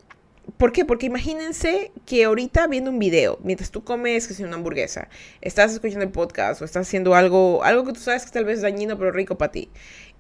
¿Por 0.57 0.73
qué? 0.73 0.85
Porque 0.85 1.07
imagínense 1.07 1.93
que 2.07 2.25
ahorita 2.25 2.67
viendo 2.67 2.91
un 2.91 2.99
video, 2.99 3.39
mientras 3.43 3.71
tú 3.71 3.85
comes, 3.85 4.27
que 4.27 4.35
sea 4.35 4.47
una 4.47 4.57
hamburguesa, 4.57 5.09
estás 5.41 5.73
escuchando 5.73 6.05
el 6.05 6.11
podcast 6.11 6.61
o 6.61 6.65
estás 6.65 6.87
haciendo 6.87 7.15
algo, 7.15 7.63
algo 7.63 7.85
que 7.85 7.93
tú 7.93 8.01
sabes 8.01 8.25
que 8.25 8.31
tal 8.31 8.45
vez 8.45 8.57
es 8.57 8.63
dañino 8.63 8.99
pero 8.99 9.13
rico 9.13 9.39
para 9.39 9.53
ti. 9.53 9.71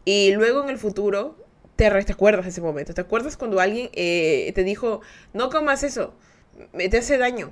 Y 0.05 0.33
luego 0.33 0.62
en 0.62 0.71
el 0.71 0.79
futuro 0.79 1.37
te, 1.80 2.04
te 2.04 2.12
acuerdas 2.12 2.44
de 2.44 2.50
ese 2.50 2.60
momento. 2.60 2.92
¿Te 2.92 3.00
acuerdas 3.00 3.38
cuando 3.38 3.58
alguien 3.58 3.88
eh, 3.94 4.52
te 4.54 4.64
dijo, 4.64 5.00
no 5.32 5.49
comas 5.49 5.82
eso, 5.82 6.12
te 6.76 6.99
hace 6.99 7.16
daño? 7.16 7.50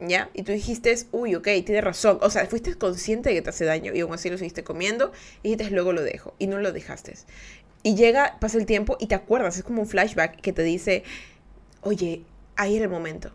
¿Ya? 0.00 0.30
Y 0.34 0.42
tú 0.42 0.50
dijiste, 0.50 0.96
uy, 1.12 1.36
ok, 1.36 1.44
tiene 1.64 1.80
razón. 1.80 2.18
O 2.22 2.30
sea, 2.30 2.44
fuiste 2.46 2.74
consciente 2.74 3.28
de 3.28 3.36
que 3.36 3.42
te 3.42 3.50
hace 3.50 3.64
daño 3.64 3.94
y 3.94 4.00
aún 4.00 4.12
así 4.12 4.28
lo 4.30 4.36
seguiste 4.36 4.64
comiendo 4.64 5.12
y 5.44 5.50
dijiste, 5.50 5.72
luego 5.72 5.92
lo 5.92 6.02
dejo. 6.02 6.34
Y 6.40 6.48
no 6.48 6.58
lo 6.58 6.72
dejaste. 6.72 7.14
Y 7.84 7.94
llega, 7.94 8.36
pasa 8.40 8.58
el 8.58 8.66
tiempo 8.66 8.96
y 8.98 9.06
te 9.06 9.14
acuerdas, 9.14 9.56
es 9.56 9.62
como 9.62 9.82
un 9.82 9.88
flashback 9.88 10.40
que 10.40 10.52
te 10.52 10.64
dice, 10.64 11.04
oye, 11.82 12.24
ahí 12.56 12.74
era 12.74 12.86
el 12.86 12.90
momento. 12.90 13.30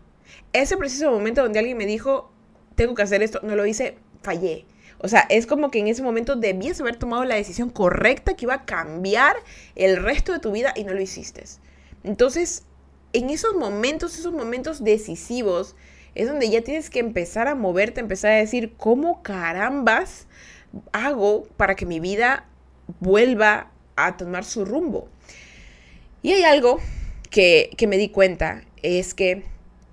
Ese 0.52 0.76
preciso 0.76 1.10
momento 1.10 1.42
donde 1.42 1.58
alguien 1.58 1.78
me 1.78 1.86
dijo, 1.86 2.30
tengo 2.74 2.94
que 2.94 3.02
hacer 3.02 3.22
esto, 3.22 3.40
no 3.42 3.56
lo 3.56 3.64
hice, 3.64 3.96
fallé. 4.22 4.66
O 5.00 5.08
sea, 5.08 5.26
es 5.28 5.46
como 5.46 5.70
que 5.70 5.78
en 5.78 5.86
ese 5.86 6.02
momento 6.02 6.36
debías 6.36 6.80
haber 6.80 6.96
tomado 6.96 7.24
la 7.24 7.36
decisión 7.36 7.70
correcta 7.70 8.34
que 8.34 8.46
iba 8.46 8.54
a 8.54 8.64
cambiar 8.64 9.36
el 9.76 9.96
resto 10.02 10.32
de 10.32 10.40
tu 10.40 10.50
vida 10.52 10.72
y 10.74 10.84
no 10.84 10.92
lo 10.92 11.00
hiciste. 11.00 11.44
Entonces, 12.02 12.64
en 13.12 13.30
esos 13.30 13.54
momentos, 13.54 14.18
esos 14.18 14.32
momentos 14.32 14.82
decisivos, 14.82 15.76
es 16.14 16.28
donde 16.28 16.50
ya 16.50 16.62
tienes 16.62 16.90
que 16.90 16.98
empezar 16.98 17.46
a 17.46 17.54
moverte, 17.54 18.00
empezar 18.00 18.32
a 18.32 18.36
decir, 18.36 18.74
¿cómo 18.76 19.22
carambas 19.22 20.26
hago 20.92 21.44
para 21.56 21.76
que 21.76 21.86
mi 21.86 22.00
vida 22.00 22.46
vuelva 22.98 23.70
a 23.94 24.16
tomar 24.16 24.44
su 24.44 24.64
rumbo? 24.64 25.08
Y 26.22 26.32
hay 26.32 26.42
algo 26.42 26.80
que, 27.30 27.70
que 27.76 27.86
me 27.86 27.98
di 27.98 28.08
cuenta, 28.08 28.64
es 28.82 29.14
que 29.14 29.44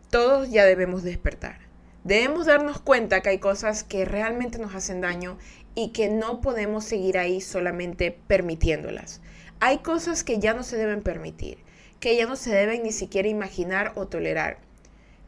todos 0.10 0.50
ya 0.50 0.66
debemos 0.66 1.04
despertar. 1.04 1.65
Debemos 2.06 2.46
darnos 2.46 2.80
cuenta 2.80 3.22
que 3.22 3.30
hay 3.30 3.40
cosas 3.40 3.84
que 3.84 4.06
realmente 4.06 4.60
nos 4.60 4.76
hacen 4.76 5.02
daño 5.02 5.40
y 5.74 5.90
que 5.90 6.08
no 6.08 6.40
podemos 6.40 6.86
seguir 6.86 7.18
ahí 7.18 7.42
solamente 7.42 8.16
permitiéndolas. 8.28 9.22
Hay 9.60 9.80
cosas 9.80 10.24
que 10.24 10.38
ya 10.38 10.54
no 10.54 10.62
se 10.62 10.78
deben 10.78 11.02
permitir, 11.02 11.58
que 12.00 12.16
ya 12.16 12.28
no 12.28 12.36
se 12.36 12.54
deben 12.54 12.84
ni 12.84 12.92
siquiera 12.92 13.28
imaginar 13.28 13.92
o 13.96 14.08
tolerar. 14.08 14.60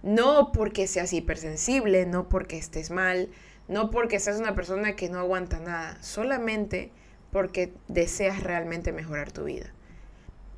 No 0.04 0.52
porque 0.52 0.86
seas 0.86 1.14
hipersensible, 1.14 2.06
no 2.06 2.30
porque 2.30 2.60
estés 2.60 2.92
mal, 2.92 3.30
no 3.68 3.90
porque 3.90 4.20
seas 4.20 4.38
una 4.40 4.54
persona 4.54 4.96
que 4.96 5.10
no 5.10 5.18
aguanta 5.18 5.60
nada, 5.60 5.98
solamente 6.04 6.92
porque 7.32 7.74
deseas 7.88 8.44
realmente 8.44 8.92
mejorar 8.92 9.32
tu 9.32 9.46
vida. 9.46 9.74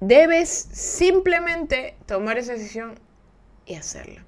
Debes 0.01 0.49
simplemente 0.49 1.95
tomar 2.05 2.37
esa 2.37 2.51
decisión 2.51 2.95
y 3.65 3.75
hacerla. 3.75 4.25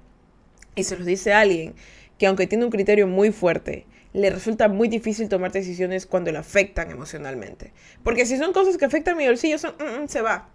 Y 0.74 0.84
se 0.84 0.96
los 0.96 1.06
dice 1.06 1.32
alguien 1.32 1.74
que 2.18 2.26
aunque 2.26 2.46
tiene 2.46 2.64
un 2.64 2.70
criterio 2.70 3.06
muy 3.06 3.32
fuerte, 3.32 3.86
le 4.12 4.30
resulta 4.30 4.68
muy 4.68 4.88
difícil 4.88 5.28
tomar 5.28 5.52
decisiones 5.52 6.06
cuando 6.06 6.30
le 6.32 6.38
afectan 6.38 6.90
emocionalmente. 6.90 7.72
Porque 8.02 8.26
si 8.26 8.36
son 8.36 8.52
cosas 8.52 8.76
que 8.76 8.84
afectan 8.84 9.14
a 9.14 9.18
mi 9.18 9.26
bolsillo, 9.26 9.56
mm, 9.58 10.04
mm, 10.04 10.08
se 10.08 10.20
va. 10.20 10.48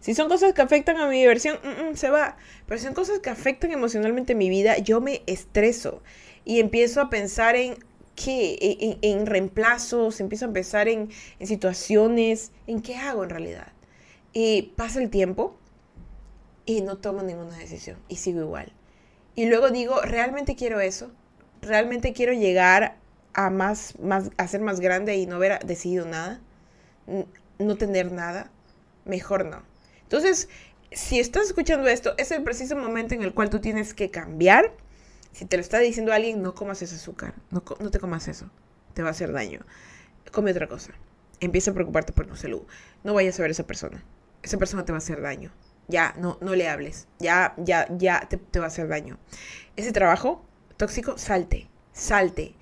Si 0.00 0.14
son 0.14 0.28
cosas 0.28 0.52
que 0.52 0.62
afectan 0.62 0.98
a 0.98 1.08
mi 1.08 1.20
diversión, 1.20 1.58
mm, 1.62 1.94
se 1.96 2.10
va. 2.10 2.36
Pero 2.66 2.78
si 2.78 2.86
son 2.86 2.94
cosas 2.94 3.20
que 3.20 3.30
afectan 3.30 3.72
emocionalmente 3.72 4.34
mi 4.34 4.48
vida, 4.48 4.78
yo 4.78 5.00
me 5.00 5.22
estreso 5.26 6.02
y 6.44 6.60
empiezo 6.60 7.00
a 7.00 7.10
pensar 7.10 7.56
en 7.56 7.76
qué, 8.14 8.98
en 9.02 9.26
reemplazos, 9.26 10.20
empiezo 10.20 10.46
a 10.46 10.52
pensar 10.52 10.88
en, 10.88 11.10
en 11.38 11.46
situaciones, 11.46 12.52
en 12.66 12.82
qué 12.82 12.96
hago 12.96 13.24
en 13.24 13.30
realidad. 13.30 13.72
Y 14.32 14.72
pasa 14.76 15.00
el 15.00 15.10
tiempo 15.10 15.56
y 16.66 16.80
no 16.80 16.98
tomo 16.98 17.22
ninguna 17.22 17.56
decisión 17.58 17.98
y 18.08 18.16
sigo 18.16 18.40
igual. 18.40 18.72
Y 19.34 19.46
luego 19.46 19.70
digo, 19.70 20.00
¿realmente 20.02 20.54
quiero 20.54 20.80
eso? 20.80 21.10
¿Realmente 21.60 22.12
quiero 22.12 22.32
llegar 22.32 22.96
a, 23.32 23.50
más, 23.50 23.98
más, 23.98 24.30
a 24.36 24.46
ser 24.46 24.60
más 24.60 24.80
grande 24.80 25.16
y 25.16 25.26
no 25.26 25.36
haber 25.36 25.64
decidido 25.64 26.06
nada? 26.06 26.40
¿No 27.58 27.76
tener 27.76 28.12
nada? 28.12 28.50
Mejor 29.04 29.44
no. 29.44 29.62
Entonces, 30.02 30.48
si 30.92 31.18
estás 31.18 31.46
escuchando 31.46 31.88
esto, 31.88 32.14
es 32.16 32.30
el 32.30 32.42
preciso 32.42 32.76
momento 32.76 33.14
en 33.14 33.22
el 33.22 33.34
cual 33.34 33.50
tú 33.50 33.60
tienes 33.60 33.92
que 33.92 34.10
cambiar. 34.10 34.72
Si 35.32 35.46
te 35.46 35.56
lo 35.56 35.62
está 35.62 35.78
diciendo 35.80 36.12
alguien, 36.12 36.42
no 36.42 36.54
comas 36.54 36.80
ese 36.82 36.94
azúcar, 36.94 37.34
no, 37.50 37.64
no 37.80 37.90
te 37.90 37.98
comas 37.98 38.28
eso, 38.28 38.48
te 38.94 39.02
va 39.02 39.08
a 39.08 39.10
hacer 39.10 39.32
daño. 39.32 39.60
Come 40.30 40.52
otra 40.52 40.68
cosa. 40.68 40.92
Empieza 41.40 41.72
a 41.72 41.74
preocuparte 41.74 42.12
por 42.12 42.26
tu 42.26 42.36
salud. 42.36 42.62
No 43.02 43.14
vayas 43.14 43.38
a 43.38 43.42
ver 43.42 43.50
a 43.50 43.52
esa 43.52 43.66
persona. 43.66 44.04
Esa 44.42 44.58
persona 44.58 44.84
te 44.84 44.92
va 44.92 44.98
a 44.98 44.98
hacer 44.98 45.20
daño 45.20 45.50
ya, 45.88 46.14
no, 46.18 46.38
no 46.40 46.54
le 46.54 46.68
hables, 46.68 47.08
ya, 47.18 47.54
ya, 47.58 47.86
ya 47.96 48.28
te, 48.28 48.58
va 48.58 48.66
a 48.66 48.68
hacer 48.68 48.88
daño. 48.88 49.18
Ese 49.76 49.92
trabajo 49.92 50.44
tóxico, 50.76 51.18
salte, 51.18 51.68
salte, 51.92 52.54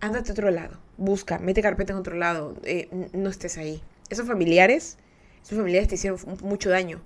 ándate 0.00 0.30
a 0.30 0.32
otro 0.32 0.50
lado, 0.50 0.78
busca, 0.96 1.38
mete 1.38 1.62
carpeta 1.62 1.92
en 1.92 1.98
otro 1.98 2.16
lado, 2.16 2.56
eh, 2.64 2.88
no 3.12 3.28
estés 3.28 3.58
ahí. 3.58 3.82
Esos 4.08 4.26
familiares, 4.26 4.98
esos 5.42 5.58
familiares 5.58 5.88
te 5.88 5.94
hicieron 5.96 6.18
mucho 6.42 6.70
daño, 6.70 7.00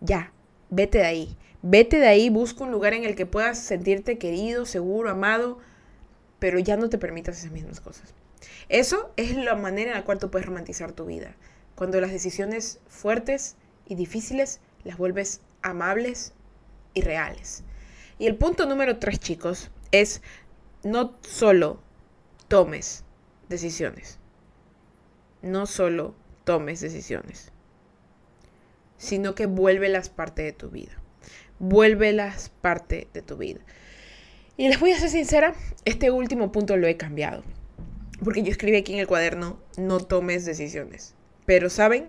ya, 0.00 0.32
vete 0.70 0.98
de 0.98 1.06
ahí, 1.06 1.36
vete 1.62 1.98
de 1.98 2.06
ahí, 2.06 2.30
busca 2.30 2.64
un 2.64 2.70
lugar 2.70 2.94
en 2.94 3.04
el 3.04 3.14
que 3.14 3.26
puedas 3.26 3.58
sentirte 3.58 4.18
querido, 4.18 4.66
seguro, 4.66 5.10
amado, 5.10 5.58
pero 6.38 6.58
ya 6.58 6.76
no 6.76 6.88
te 6.88 6.98
permitas 6.98 7.38
esas 7.38 7.52
mismas 7.52 7.80
cosas. 7.80 8.14
Eso 8.68 9.12
es 9.16 9.36
la 9.36 9.56
manera 9.56 9.90
en 9.90 9.96
la 9.96 10.04
cual 10.04 10.18
tú 10.18 10.30
puedes 10.30 10.46
romantizar 10.46 10.92
tu 10.92 11.06
vida. 11.06 11.36
Cuando 11.74 12.00
las 12.00 12.12
decisiones 12.12 12.80
fuertes 12.88 13.56
y 13.86 13.94
difíciles 13.94 14.60
las 14.84 14.96
vuelves 14.96 15.40
amables 15.62 16.32
y 16.94 17.02
reales. 17.02 17.64
Y 18.18 18.26
el 18.26 18.36
punto 18.36 18.66
número 18.66 18.98
tres, 18.98 19.18
chicos, 19.18 19.70
es 19.92 20.22
no 20.82 21.16
solo 21.22 21.80
tomes 22.48 23.04
decisiones, 23.48 24.18
no 25.42 25.66
solo 25.66 26.14
tomes 26.44 26.80
decisiones, 26.80 27.52
sino 28.96 29.34
que 29.34 29.46
vuélvelas 29.46 30.08
parte 30.08 30.42
de 30.42 30.52
tu 30.52 30.70
vida. 30.70 30.92
Vuélvelas 31.58 32.50
parte 32.60 33.08
de 33.12 33.22
tu 33.22 33.36
vida. 33.36 33.60
Y 34.56 34.68
les 34.68 34.80
voy 34.80 34.92
a 34.92 34.98
ser 34.98 35.10
sincera, 35.10 35.54
este 35.84 36.10
último 36.10 36.52
punto 36.52 36.76
lo 36.76 36.86
he 36.86 36.96
cambiado. 36.96 37.42
Porque 38.22 38.42
yo 38.42 38.50
escribí 38.50 38.76
aquí 38.76 38.92
en 38.92 38.98
el 39.00 39.06
cuaderno, 39.06 39.58
no 39.78 40.00
tomes 40.00 40.44
decisiones. 40.44 41.14
Pero, 41.46 41.70
¿saben? 41.70 42.08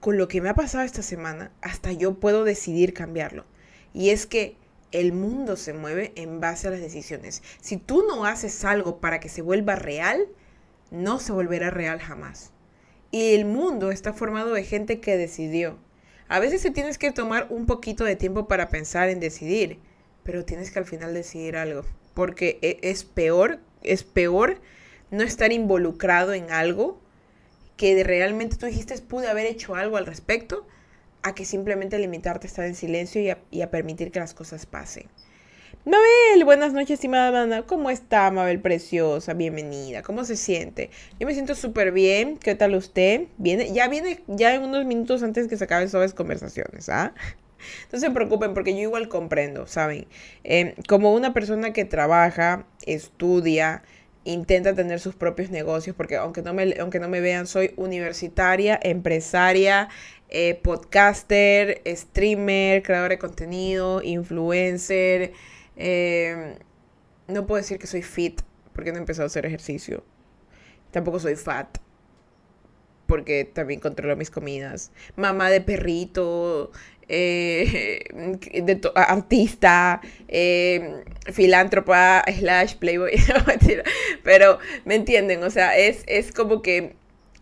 Con 0.00 0.16
lo 0.16 0.28
que 0.28 0.40
me 0.40 0.48
ha 0.48 0.54
pasado 0.54 0.84
esta 0.84 1.02
semana, 1.02 1.52
hasta 1.60 1.92
yo 1.92 2.14
puedo 2.14 2.44
decidir 2.44 2.94
cambiarlo. 2.94 3.44
Y 3.92 4.10
es 4.10 4.26
que 4.26 4.56
el 4.92 5.12
mundo 5.12 5.56
se 5.56 5.72
mueve 5.72 6.12
en 6.16 6.40
base 6.40 6.68
a 6.68 6.70
las 6.70 6.80
decisiones. 6.80 7.42
Si 7.60 7.76
tú 7.76 8.04
no 8.08 8.24
haces 8.24 8.64
algo 8.64 8.98
para 8.98 9.20
que 9.20 9.28
se 9.28 9.42
vuelva 9.42 9.76
real, 9.76 10.26
no 10.90 11.20
se 11.20 11.32
volverá 11.32 11.70
real 11.70 12.00
jamás. 12.00 12.50
Y 13.10 13.34
el 13.34 13.44
mundo 13.44 13.90
está 13.90 14.12
formado 14.12 14.52
de 14.54 14.64
gente 14.64 15.00
que 15.00 15.16
decidió. 15.16 15.78
A 16.28 16.40
veces 16.40 16.62
te 16.62 16.70
tienes 16.70 16.96
que 16.96 17.12
tomar 17.12 17.48
un 17.50 17.66
poquito 17.66 18.04
de 18.04 18.16
tiempo 18.16 18.48
para 18.48 18.68
pensar 18.68 19.08
en 19.08 19.20
decidir, 19.20 19.78
pero 20.22 20.44
tienes 20.44 20.70
que 20.70 20.78
al 20.78 20.84
final 20.84 21.12
decidir 21.12 21.56
algo, 21.56 21.84
porque 22.14 22.58
e, 22.62 22.78
es 22.82 23.04
peor, 23.04 23.58
es 23.82 24.04
peor 24.04 24.60
no 25.10 25.24
estar 25.24 25.52
involucrado 25.52 26.32
en 26.32 26.52
algo 26.52 27.00
que 27.80 28.04
realmente 28.04 28.58
tú 28.58 28.66
dijiste 28.66 28.94
pude 28.98 29.26
haber 29.30 29.46
hecho 29.46 29.74
algo 29.74 29.96
al 29.96 30.04
respecto, 30.04 30.66
a 31.22 31.34
que 31.34 31.46
simplemente 31.46 31.98
limitarte 31.98 32.46
a 32.46 32.50
estar 32.50 32.66
en 32.66 32.74
silencio 32.74 33.22
y 33.50 33.62
a, 33.62 33.70
permitir 33.70 34.12
que 34.12 34.20
las 34.20 34.34
cosas 34.34 34.66
pasen. 34.66 35.06
Mabel, 35.86 36.44
buenas 36.44 36.74
noches, 36.74 36.90
estimada 36.90 37.42
Ana. 37.42 37.62
¿Cómo 37.62 37.88
está, 37.88 38.30
Mabel 38.30 38.60
Preciosa? 38.60 39.32
Bienvenida. 39.32 40.02
¿Cómo 40.02 40.24
se 40.24 40.36
siente? 40.36 40.90
Yo 41.18 41.26
me 41.26 41.32
siento 41.32 41.54
súper 41.54 41.90
bien. 41.90 42.36
¿Qué 42.36 42.54
tal 42.54 42.74
usted? 42.74 43.28
Viene, 43.38 43.72
ya 43.72 43.88
viene, 43.88 44.22
ya 44.26 44.54
en 44.54 44.62
unos 44.62 44.84
minutos 44.84 45.22
antes 45.22 45.48
que 45.48 45.56
se 45.56 45.64
acaben 45.64 45.88
las 45.90 46.12
conversaciones, 46.12 46.90
¿ah? 46.90 47.14
No 47.92 47.98
se 47.98 48.10
preocupen 48.10 48.52
porque 48.52 48.74
yo 48.74 48.80
igual 48.80 49.08
comprendo, 49.08 49.66
¿saben? 49.66 50.06
Em, 50.44 50.74
como 50.86 51.14
una 51.14 51.32
persona 51.32 51.72
que 51.72 51.86
trabaja, 51.86 52.66
estudia, 52.84 53.82
intenta 54.24 54.74
tener 54.74 55.00
sus 55.00 55.14
propios 55.14 55.50
negocios, 55.50 55.96
porque 55.96 56.16
aunque 56.16 56.42
no 56.42 56.54
me, 56.54 56.74
aunque 56.80 57.00
no 57.00 57.08
me 57.08 57.20
vean, 57.20 57.46
soy 57.46 57.72
universitaria, 57.76 58.78
empresaria, 58.82 59.88
eh, 60.28 60.60
podcaster, 60.62 61.82
streamer, 61.86 62.82
creador 62.82 63.10
de 63.10 63.18
contenido, 63.18 64.02
influencer. 64.02 65.32
Eh, 65.76 66.58
no 67.28 67.46
puedo 67.46 67.62
decir 67.62 67.78
que 67.78 67.86
soy 67.86 68.02
fit, 68.02 68.42
porque 68.74 68.92
no 68.92 68.98
he 68.98 69.00
empezado 69.00 69.24
a 69.24 69.26
hacer 69.26 69.46
ejercicio. 69.46 70.04
Tampoco 70.90 71.20
soy 71.20 71.36
fat, 71.36 71.78
porque 73.10 73.44
también 73.44 73.80
controlo 73.80 74.14
mis 74.14 74.30
comidas. 74.30 74.92
Mamá 75.16 75.50
de 75.50 75.60
perrito, 75.60 76.70
eh, 77.08 78.04
artista, 78.94 80.00
eh, 80.28 81.02
filántropa, 81.24 82.22
slash 82.38 82.76
playboy, 82.76 83.10
pero 84.22 84.60
me 84.84 84.94
entienden, 84.94 85.42
o 85.42 85.50
sea, 85.50 85.76
es, 85.76 86.04
es 86.06 86.30
como 86.30 86.62
que 86.62 86.94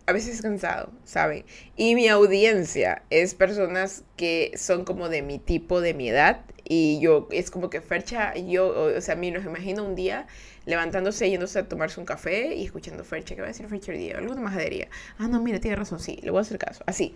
a 0.09 0.13
veces 0.13 0.37
es 0.37 0.43
cansado, 0.43 0.91
¿saben? 1.05 1.45
Y 1.77 1.95
mi 1.95 2.09
audiencia 2.09 3.03
es 3.11 3.35
personas 3.35 4.05
que 4.17 4.53
son 4.57 4.87
como 4.87 5.11
de 5.11 5.21
mi 5.21 5.39
tipo, 5.39 5.83
de 5.83 5.93
mi 5.93 6.09
edad, 6.09 6.41
y 6.65 6.99
yo, 6.99 7.29
es 7.31 7.51
como 7.51 7.69
que 7.69 7.83
Fercha, 7.83 8.35
yo, 8.35 8.95
o 8.97 9.01
sea, 9.03 9.15
a 9.15 9.19
mí 9.19 9.31
nos 9.31 9.45
imagino 9.45 9.85
un 9.85 9.95
día 9.95 10.27
levantándose, 10.65 11.29
yéndose 11.29 11.59
a 11.59 11.69
tomarse 11.69 12.01
un 12.01 12.07
café 12.07 12.55
y 12.55 12.65
escuchando 12.65 13.05
Fercha, 13.05 13.35
¿qué 13.35 13.43
va 13.43 13.49
a 13.49 13.51
decir 13.51 13.69
Fercha 13.69 13.93
hoy 13.93 13.99
día? 13.99 14.17
Algo 14.17 14.35
de 14.35 14.41
majadería. 14.41 14.89
Ah, 15.19 15.29
no, 15.29 15.43
mira, 15.43 15.61
tiene 15.61 15.77
razón, 15.77 16.01
sí, 16.01 16.19
le 16.23 16.31
voy 16.31 16.39
a 16.39 16.41
hacer 16.41 16.57
caso, 16.57 16.83
así. 16.87 17.15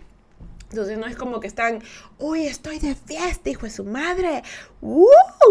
Entonces 0.69 0.95
no 0.99 1.07
es 1.07 1.15
como 1.15 1.39
que 1.39 1.47
están, 1.47 1.81
uy, 2.19 2.45
estoy 2.45 2.77
de 2.77 2.93
fiesta, 2.93 3.49
hijo 3.49 3.65
de 3.65 3.71
su 3.71 3.85
madre. 3.85 4.43
¡Uh! 4.81 5.07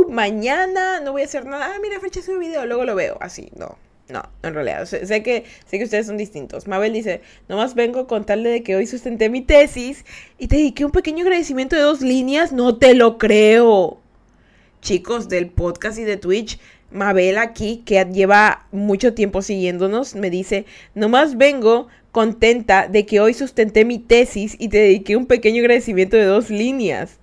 Mañana 0.09 1.01
no 1.01 1.11
voy 1.11 1.23
a 1.23 1.25
hacer 1.25 1.45
nada. 1.45 1.73
Ah, 1.75 1.79
mira, 1.83 1.99
fecha 1.99 2.21
un 2.29 2.39
video, 2.39 2.67
luego 2.67 2.85
lo 2.85 2.95
veo. 2.95 3.19
Así, 3.21 3.51
no. 3.57 3.79
No, 4.13 4.23
en 4.43 4.53
realidad, 4.53 4.85
sé, 4.85 5.23
que, 5.23 5.45
sé 5.65 5.79
que 5.79 5.85
ustedes 5.85 6.07
son 6.07 6.19
distintos. 6.19 6.69
Mabel 6.69 6.93
dice, 6.93 7.23
nomás 7.49 7.75
vengo 7.75 8.01
a 8.01 8.07
contarle 8.07 8.51
de 8.51 8.63
que 8.63 8.77
hoy 8.77 8.87
sustenté 8.87 9.31
mi 9.31 9.41
tesis 9.41 10.05
y 10.39 10.49
te 10.49 10.57
dediqué 10.57 10.85
un 10.85 10.91
pequeño 10.91 11.23
agradecimiento 11.23 11.77
de 11.77 11.83
dos 11.83 12.03
líneas. 12.03 12.53
No 12.53 12.77
te 12.77 12.95
lo 12.95 13.17
creo. 13.17 14.01
Chicos 14.83 15.31
del 15.31 15.49
podcast 15.49 15.99
y 15.99 16.05
de 16.05 16.19
Twitch, 16.19 16.59
Mabel 16.91 17.39
aquí, 17.39 17.83
que 17.87 18.05
lleva 18.13 18.67
mucho 18.71 19.15
tiempo 19.15 19.41
siguiéndonos, 19.41 20.15
me 20.15 20.29
dice, 20.29 20.67
nomás 20.95 21.39
vengo 21.39 21.89
contenta 22.11 22.89
de 22.89 23.07
que 23.07 23.21
hoy 23.21 23.33
sustenté 23.33 23.87
mi 23.87 23.99
tesis 23.99 24.57
y 24.59 24.69
te 24.69 24.77
dediqué 24.77 25.17
un 25.17 25.25
pequeño 25.25 25.63
agradecimiento 25.63 26.19
de 26.19 26.25
dos 26.25 26.51
líneas. 26.51 27.19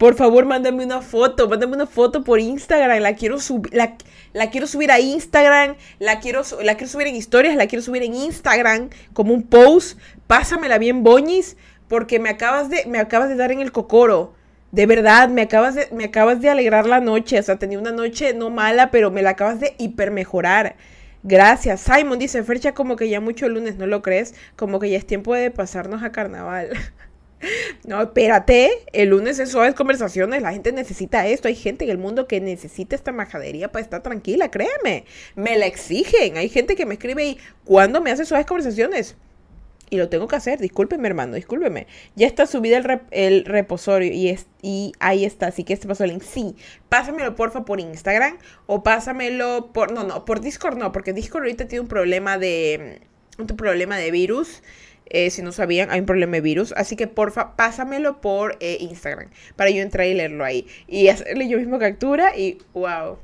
Por 0.00 0.14
favor, 0.14 0.46
mándame 0.46 0.82
una 0.82 1.02
foto, 1.02 1.46
mándame 1.46 1.74
una 1.74 1.86
foto 1.86 2.24
por 2.24 2.40
Instagram, 2.40 3.00
la 3.00 3.16
quiero 3.16 3.38
subir, 3.38 3.70
la, 3.74 4.50
quiero 4.50 4.66
subir 4.66 4.90
a 4.90 4.98
Instagram, 4.98 5.76
la 5.98 6.20
quiero, 6.20 6.40
la 6.62 6.76
quiero 6.76 6.90
subir 6.90 7.08
en 7.08 7.16
historias, 7.16 7.54
la 7.54 7.66
quiero 7.66 7.82
subir 7.82 8.02
en 8.04 8.14
Instagram 8.14 8.88
como 9.12 9.34
un 9.34 9.42
post, 9.42 9.98
pásamela 10.26 10.78
bien 10.78 11.02
boñis, 11.02 11.58
porque 11.86 12.18
me 12.18 12.30
acabas 12.30 12.70
de, 12.70 12.86
me 12.86 12.98
acabas 12.98 13.28
de 13.28 13.36
dar 13.36 13.52
en 13.52 13.60
el 13.60 13.72
cocoro. 13.72 14.32
De 14.72 14.86
verdad, 14.86 15.28
me 15.28 15.42
acabas 15.42 15.74
de, 15.74 15.88
me 15.92 16.04
acabas 16.04 16.40
de 16.40 16.48
alegrar 16.48 16.86
la 16.86 17.00
noche. 17.00 17.38
O 17.38 17.42
sea, 17.42 17.58
tenía 17.58 17.78
una 17.78 17.92
noche 17.92 18.32
no 18.32 18.48
mala, 18.48 18.90
pero 18.90 19.10
me 19.10 19.20
la 19.20 19.30
acabas 19.30 19.60
de 19.60 19.74
hiper 19.76 20.12
mejorar. 20.12 20.76
Gracias. 21.22 21.82
Simon 21.82 22.18
dice, 22.18 22.42
Fercha, 22.42 22.72
como 22.72 22.96
que 22.96 23.10
ya 23.10 23.20
mucho 23.20 23.50
lunes, 23.50 23.76
¿no 23.76 23.86
lo 23.86 24.00
crees? 24.00 24.34
Como 24.56 24.80
que 24.80 24.88
ya 24.88 24.96
es 24.96 25.06
tiempo 25.06 25.34
de 25.34 25.50
pasarnos 25.50 26.02
a 26.02 26.10
carnaval. 26.10 26.70
no, 27.86 28.02
espérate, 28.02 28.70
el 28.92 29.10
lunes 29.10 29.38
es 29.38 29.50
suaves 29.50 29.74
conversaciones, 29.74 30.42
la 30.42 30.52
gente 30.52 30.72
necesita 30.72 31.26
esto, 31.26 31.48
hay 31.48 31.54
gente 31.54 31.84
en 31.84 31.90
el 31.90 31.98
mundo 31.98 32.26
que 32.26 32.40
necesita 32.40 32.96
esta 32.96 33.12
majadería 33.12 33.72
para 33.72 33.82
estar 33.82 34.02
tranquila, 34.02 34.50
créeme, 34.50 35.04
me 35.36 35.56
la 35.56 35.66
exigen, 35.66 36.36
hay 36.36 36.48
gente 36.48 36.76
que 36.76 36.86
me 36.86 36.94
escribe 36.94 37.26
y, 37.26 37.38
¿cuándo 37.64 38.00
me 38.00 38.10
hace 38.10 38.24
suaves 38.24 38.46
conversaciones? 38.46 39.16
y 39.90 39.96
lo 39.96 40.08
tengo 40.08 40.28
que 40.28 40.36
hacer. 40.36 40.60
Discúlpeme, 40.60 41.08
hermano, 41.08 41.34
discúlpeme. 41.34 41.86
Ya 42.14 42.26
está 42.26 42.46
subido 42.46 42.76
el, 42.78 43.00
el 43.10 43.44
reposorio 43.44 44.10
y, 44.12 44.28
es, 44.28 44.46
y 44.62 44.92
ahí 45.00 45.24
está. 45.24 45.48
Así 45.48 45.64
que 45.64 45.74
este 45.74 45.88
pasó 45.88 46.04
el 46.04 46.10
link. 46.10 46.22
Sí, 46.22 46.54
pásamelo 46.88 47.34
porfa 47.34 47.64
por 47.64 47.80
Instagram 47.80 48.38
o 48.66 48.82
pásamelo 48.82 49.70
por. 49.74 49.92
No, 49.92 50.04
no, 50.04 50.24
por 50.24 50.40
Discord 50.40 50.78
no, 50.78 50.92
porque 50.92 51.12
Discord 51.12 51.42
ahorita 51.42 51.66
tiene 51.66 51.82
un 51.82 51.88
problema 51.88 52.38
de. 52.38 53.00
Un 53.38 53.46
problema 53.48 53.96
de 53.96 54.10
virus. 54.10 54.62
Eh, 55.10 55.30
si 55.30 55.42
no 55.42 55.52
sabían, 55.52 55.90
hay 55.90 56.00
un 56.00 56.06
problema 56.06 56.32
de 56.32 56.40
virus. 56.40 56.72
Así 56.76 56.96
que 56.96 57.06
porfa, 57.06 57.56
pásamelo 57.56 58.20
por 58.20 58.56
eh, 58.60 58.78
Instagram 58.80 59.28
para 59.56 59.70
yo 59.70 59.82
entrar 59.82 60.06
y 60.06 60.14
leerlo 60.14 60.44
ahí. 60.44 60.66
Y 60.86 61.08
hacerle 61.08 61.48
yo 61.48 61.58
mismo 61.58 61.78
captura 61.78 62.36
y 62.36 62.58
wow. 62.72 63.18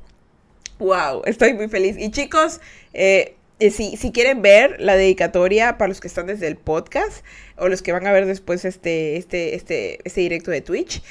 Wow, 0.79 1.23
estoy 1.25 1.53
muy 1.53 1.69
feliz. 1.69 1.95
Y 1.97 2.11
chicos, 2.11 2.61
eh, 2.93 3.35
si, 3.59 3.97
si, 3.97 4.11
quieren 4.11 4.43
ver 4.43 4.75
la 4.79 4.95
dedicatoria 4.95 5.79
para 5.79 5.87
los 5.87 5.99
que 5.99 6.07
están 6.07 6.27
desde 6.27 6.45
el 6.45 6.57
podcast 6.57 7.25
o 7.55 7.67
los 7.67 7.81
que 7.81 7.91
van 7.91 8.05
a 8.05 8.11
ver 8.11 8.27
después 8.27 8.63
este, 8.65 9.17
este, 9.17 9.55
este, 9.55 9.99
este 10.03 10.21
directo 10.21 10.51
de 10.51 10.61
Twitch, 10.61 11.01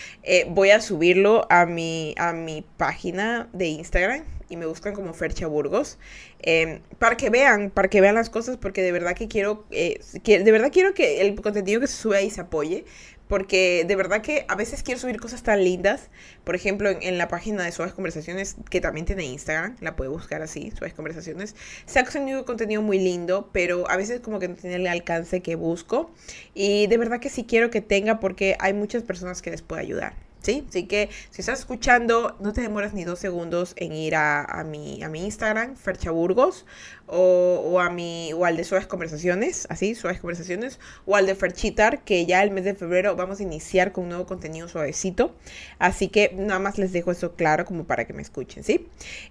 voy 0.50 0.70
a 0.70 0.80
subirlo 0.80 1.48
a 1.50 1.66
mi, 1.66 2.14
a 2.16 2.32
mi 2.32 2.64
página 2.76 3.48
de 3.52 3.66
Instagram 3.66 4.35
y 4.48 4.56
me 4.56 4.66
buscan 4.66 4.94
como 4.94 5.12
Fercha 5.12 5.46
Burgos 5.46 5.98
em, 6.40 6.80
para 6.98 7.16
que 7.16 7.30
vean, 7.30 7.70
para 7.70 7.88
que 7.88 8.00
vean 8.00 8.14
las 8.14 8.30
cosas 8.30 8.56
porque 8.56 8.82
de 8.82 8.92
verdad 8.92 9.14
que 9.14 9.28
quiero, 9.28 9.64
eh, 9.70 10.00
que, 10.22 10.40
de 10.40 10.52
verdad 10.52 10.70
quiero 10.72 10.94
que 10.94 11.20
el 11.20 11.40
contenido 11.40 11.80
que 11.80 11.86
se 11.86 11.96
sube 11.96 12.16
ahí 12.16 12.30
se 12.30 12.40
apoye 12.40 12.84
porque 13.28 13.84
de 13.86 13.96
verdad 13.96 14.22
que 14.22 14.44
a 14.48 14.54
veces 14.54 14.82
quiero 14.82 15.00
subir 15.00 15.20
cosas 15.20 15.42
tan 15.42 15.62
lindas. 15.64 16.10
Por 16.44 16.54
ejemplo, 16.54 16.90
en, 16.90 17.18
la 17.18 17.28
página 17.28 17.64
de 17.64 17.72
Suaves 17.72 17.94
Conversaciones, 17.94 18.56
que 18.70 18.80
también 18.80 19.06
tiene 19.06 19.24
Instagram, 19.24 19.76
la 19.80 19.96
puede 19.96 20.10
buscar 20.10 20.42
así, 20.42 20.70
Suaves 20.70 20.94
Conversaciones. 20.94 21.56
Se 21.86 21.98
ha 21.98 22.04
un 22.16 22.44
contenido 22.44 22.82
muy 22.82 22.98
lindo, 22.98 23.50
pero 23.52 23.88
a 23.90 23.96
veces 23.96 24.20
como 24.20 24.38
que 24.38 24.48
no 24.48 24.54
tiene 24.54 24.76
el 24.76 24.86
alcance 24.86 25.42
que 25.42 25.56
busco. 25.56 26.10
Y 26.54 26.86
de 26.86 26.98
verdad 26.98 27.20
que 27.20 27.28
sí 27.28 27.44
quiero 27.44 27.70
que 27.70 27.80
tenga 27.80 28.20
porque 28.20 28.56
hay 28.60 28.72
muchas 28.72 29.02
personas 29.02 29.42
que 29.42 29.50
les 29.50 29.62
puede 29.62 29.82
ayudar. 29.82 30.25
¿Sí? 30.42 30.64
Así 30.68 30.86
que 30.86 31.10
si 31.30 31.40
estás 31.40 31.60
escuchando, 31.60 32.36
no 32.40 32.52
te 32.52 32.60
demoras 32.60 32.94
ni 32.94 33.04
dos 33.04 33.18
segundos 33.18 33.74
en 33.76 33.92
ir 33.92 34.14
a, 34.16 34.64
mi, 34.66 35.02
a 35.02 35.08
mi 35.08 35.24
Instagram, 35.24 35.76
Ferchaburgos, 35.76 36.64
o, 37.06 37.62
o, 37.64 37.80
a 37.80 37.90
mi, 37.90 38.32
o 38.32 38.44
al 38.44 38.56
de 38.56 38.64
Suaves 38.64 38.86
Conversaciones, 38.86 39.66
así, 39.70 39.94
Suaves 39.94 40.20
Conversaciones, 40.20 40.80
o 41.06 41.16
al 41.16 41.26
de 41.26 41.34
Ferchitar, 41.34 42.02
que 42.04 42.26
ya 42.26 42.42
el 42.42 42.50
mes 42.50 42.64
de 42.64 42.74
febrero 42.74 43.16
vamos 43.16 43.40
a 43.40 43.42
iniciar 43.42 43.92
con 43.92 44.04
un 44.04 44.10
nuevo 44.10 44.26
contenido 44.26 44.68
suavecito. 44.68 45.34
Así 45.78 46.08
que 46.08 46.32
nada 46.36 46.58
más 46.58 46.78
les 46.78 46.92
dejo 46.92 47.12
eso 47.12 47.34
claro 47.34 47.64
como 47.64 47.84
para 47.84 48.06
que 48.06 48.12
me 48.12 48.22
escuchen, 48.22 48.64
¿sí? 48.64 48.88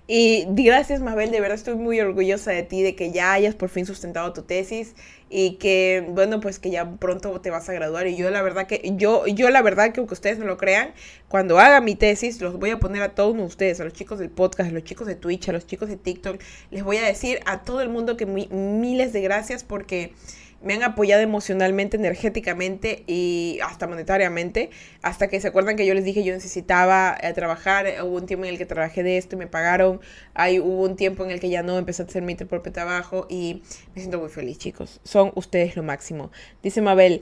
Y 0.08 0.46
gracias, 0.50 1.02
Mabel, 1.02 1.32
de 1.32 1.42
verdad 1.42 1.56
estoy 1.56 1.76
muy 1.76 2.00
orgullosa 2.00 2.52
de 2.52 2.64
ti, 2.64 2.82
de 2.82 2.96
que 2.96 3.12
ya 3.12 3.34
hayas 3.34 3.56
por 3.56 3.70
fin 3.70 3.86
sustentado 3.86 4.32
tu 4.34 4.44
tesis 4.44 4.96
y 5.30 5.56
que 5.56 6.06
bueno 6.08 6.40
pues 6.40 6.60
que 6.60 6.70
ya 6.70 6.98
pronto 6.98 7.42
te 7.42 7.50
vas 7.50 7.68
a 7.68 7.74
graduar 7.74 8.08
y 8.08 8.16
yo 8.16 8.30
la 8.30 8.44
verdad 8.44 8.68
que 8.68 8.94
yo 8.96 9.26
yo 9.26 9.50
la 9.50 9.62
verdad 9.64 9.92
que 9.92 10.00
aunque 10.00 10.14
ustedes 10.14 10.38
no 10.38 10.46
lo 10.46 10.58
crean 10.58 10.94
cuando 11.28 11.58
haga 11.60 11.82
mi 11.82 11.96
tesis 11.96 12.40
los 12.42 12.60
voy 12.60 12.70
a 12.70 12.80
poner 12.80 13.02
a 13.02 13.16
todos 13.16 13.36
ustedes 13.40 13.80
a 13.80 13.86
los 13.86 13.94
chicos 13.94 14.20
del 14.20 14.30
podcast 14.30 14.70
a 14.70 14.74
los 14.74 14.84
chicos 14.84 15.08
de 15.08 15.16
Twitch 15.16 15.50
a 15.50 15.52
los 15.52 15.66
chicos 15.66 15.90
de 15.90 15.98
TikTok 15.98 16.40
les 16.70 16.84
voy 16.84 16.98
a 16.98 17.04
decir 17.04 17.40
a 17.46 17.64
todo 17.66 17.82
el 17.82 17.90
mundo 17.90 18.16
que 18.18 18.26
miles 18.26 19.12
de 19.14 19.22
gracias 19.22 19.64
porque 19.64 20.14
me 20.62 20.74
han 20.74 20.84
apoyado 20.84 21.22
emocionalmente, 21.22 21.98
energéticamente 21.98 23.04
y 23.06 23.60
hasta 23.64 23.88
monetariamente, 23.88 24.72
hasta 25.04 25.28
que 25.28 25.40
se 25.40 25.48
acuerdan 25.48 25.76
que 25.76 25.86
yo 25.86 25.94
les 25.94 26.04
dije 26.04 26.24
yo 26.24 26.34
necesitaba 26.34 27.16
eh, 27.22 27.34
trabajar, 27.34 27.86
hubo 28.04 28.16
un 28.16 28.26
tiempo 28.26 28.46
en 28.46 28.52
el 28.52 28.58
que 28.58 28.66
trabajé 28.66 29.04
de 29.04 29.18
esto 29.18 29.36
y 29.36 29.40
me 29.40 29.48
pagaron, 29.48 30.02
Hay, 30.34 30.60
hubo 30.60 30.84
un 30.84 30.96
tiempo 30.96 31.24
en 31.24 31.32
el 31.32 31.40
que 31.40 31.50
ya 31.50 31.62
no 31.62 31.78
empecé 31.78 32.02
a 32.02 32.06
hacer 32.06 32.24
mi 32.24 32.36
propio 32.36 32.72
trabajo 32.72 33.28
y 33.30 33.62
me 33.94 34.02
siento 34.02 34.20
muy 34.20 34.30
feliz 34.30 34.58
chicos, 34.58 35.02
son 35.04 35.32
ustedes 35.36 35.76
lo 35.76 35.84
máximo. 35.84 36.32
Dice 36.64 36.82
Mabel, 36.82 37.22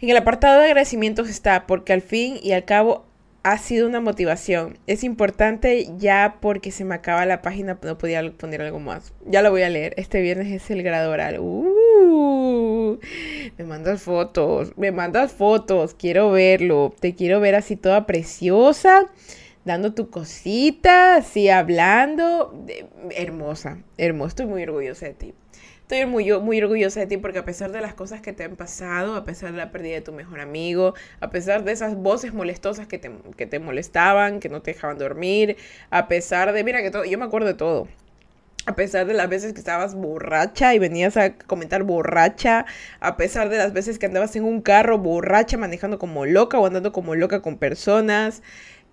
en 0.00 0.10
el 0.10 0.16
apartado 0.18 0.60
de 0.60 0.66
agradecimientos 0.66 1.30
está, 1.30 1.66
porque 1.66 1.94
al 1.94 2.02
fin 2.02 2.38
y 2.42 2.52
al 2.52 2.66
cabo 2.66 3.06
ha 3.44 3.58
sido 3.58 3.86
una 3.86 4.00
motivación. 4.00 4.78
Es 4.86 5.04
importante 5.04 5.86
ya 5.98 6.38
porque 6.40 6.70
se 6.70 6.84
me 6.84 6.94
acaba 6.94 7.26
la 7.26 7.42
página, 7.42 7.78
no 7.82 7.98
podía 7.98 8.32
poner 8.32 8.62
algo 8.62 8.80
más. 8.80 9.12
Ya 9.26 9.42
lo 9.42 9.50
voy 9.50 9.62
a 9.62 9.68
leer. 9.68 9.92
Este 9.98 10.22
viernes 10.22 10.50
es 10.50 10.70
el 10.70 10.82
grado 10.82 11.12
oral. 11.12 11.38
Uh, 11.40 12.98
me 13.58 13.64
mandas 13.64 14.02
fotos, 14.02 14.72
me 14.78 14.92
mandas 14.92 15.32
fotos. 15.32 15.94
Quiero 15.94 16.30
verlo. 16.30 16.94
Te 16.98 17.14
quiero 17.14 17.38
ver 17.38 17.54
así 17.54 17.76
toda 17.76 18.06
preciosa, 18.06 19.12
dando 19.66 19.92
tu 19.92 20.08
cosita, 20.08 21.16
así 21.16 21.50
hablando. 21.50 22.64
hermosa, 23.14 23.78
hermosa. 23.98 24.28
Estoy 24.28 24.46
muy 24.46 24.62
orgullosa 24.62 25.04
de 25.06 25.14
ti. 25.14 25.34
Estoy 25.84 26.06
muy, 26.06 26.32
muy 26.40 26.62
orgullosa 26.62 27.00
de 27.00 27.06
ti 27.06 27.18
porque 27.18 27.40
a 27.40 27.44
pesar 27.44 27.70
de 27.70 27.82
las 27.82 27.92
cosas 27.92 28.22
que 28.22 28.32
te 28.32 28.42
han 28.42 28.56
pasado, 28.56 29.16
a 29.16 29.26
pesar 29.26 29.52
de 29.52 29.58
la 29.58 29.70
pérdida 29.70 29.96
de 29.96 30.00
tu 30.00 30.12
mejor 30.12 30.40
amigo, 30.40 30.94
a 31.20 31.28
pesar 31.28 31.62
de 31.62 31.72
esas 31.72 31.94
voces 31.94 32.32
molestosas 32.32 32.86
que 32.86 32.96
te, 32.96 33.10
que 33.36 33.44
te 33.44 33.58
molestaban, 33.58 34.40
que 34.40 34.48
no 34.48 34.62
te 34.62 34.72
dejaban 34.72 34.96
dormir, 34.96 35.58
a 35.90 36.08
pesar 36.08 36.54
de, 36.54 36.64
mira 36.64 36.80
que 36.80 36.90
todo, 36.90 37.04
yo 37.04 37.18
me 37.18 37.26
acuerdo 37.26 37.48
de 37.48 37.54
todo. 37.54 37.86
A 38.64 38.74
pesar 38.76 39.06
de 39.06 39.12
las 39.12 39.28
veces 39.28 39.52
que 39.52 39.58
estabas 39.58 39.94
borracha 39.94 40.74
y 40.74 40.78
venías 40.78 41.18
a 41.18 41.34
comentar 41.36 41.82
borracha, 41.82 42.64
a 43.00 43.18
pesar 43.18 43.50
de 43.50 43.58
las 43.58 43.74
veces 43.74 43.98
que 43.98 44.06
andabas 44.06 44.34
en 44.36 44.44
un 44.44 44.62
carro 44.62 44.96
borracha 44.96 45.58
manejando 45.58 45.98
como 45.98 46.24
loca 46.24 46.58
o 46.58 46.64
andando 46.64 46.92
como 46.92 47.14
loca 47.14 47.42
con 47.42 47.58
personas, 47.58 48.42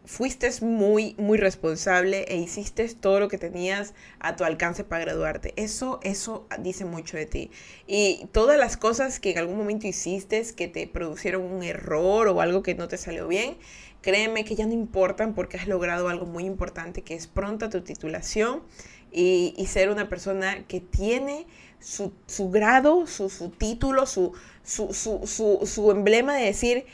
fuiste 0.05 0.49
muy, 0.61 1.15
muy 1.17 1.37
responsable 1.37 2.25
e 2.27 2.37
hiciste 2.37 2.87
todo 2.95 3.19
lo 3.19 3.27
que 3.27 3.37
tenías 3.37 3.93
a 4.19 4.35
tu 4.35 4.43
alcance 4.43 4.83
para 4.83 5.05
graduarte. 5.05 5.53
Eso, 5.57 5.99
eso 6.03 6.47
dice 6.59 6.85
mucho 6.85 7.17
de 7.17 7.25
ti. 7.25 7.51
Y 7.87 8.27
todas 8.31 8.57
las 8.57 8.77
cosas 8.77 9.19
que 9.19 9.31
en 9.31 9.37
algún 9.37 9.57
momento 9.57 9.87
hiciste 9.87 10.43
que 10.55 10.67
te 10.67 10.87
produjeron 10.87 11.43
un 11.43 11.63
error 11.63 12.27
o 12.27 12.41
algo 12.41 12.63
que 12.63 12.73
no 12.75 12.87
te 12.87 12.97
salió 12.97 13.27
bien, 13.27 13.57
créeme 14.01 14.43
que 14.43 14.55
ya 14.55 14.65
no 14.65 14.73
importan 14.73 15.35
porque 15.35 15.57
has 15.57 15.67
logrado 15.67 16.09
algo 16.09 16.25
muy 16.25 16.45
importante 16.45 17.03
que 17.03 17.13
es 17.13 17.27
pronta 17.27 17.69
tu 17.69 17.81
titulación 17.81 18.63
y, 19.11 19.53
ser 19.67 19.89
una 19.89 20.09
persona 20.09 20.65
que 20.67 20.79
tiene 20.79 21.45
su, 21.79 22.13
grado, 22.49 23.05
su, 23.07 23.29
título, 23.57 24.05
su, 24.05 24.33
su, 24.63 25.91
emblema 25.91 26.35
de 26.35 26.45
decir, 26.45 26.85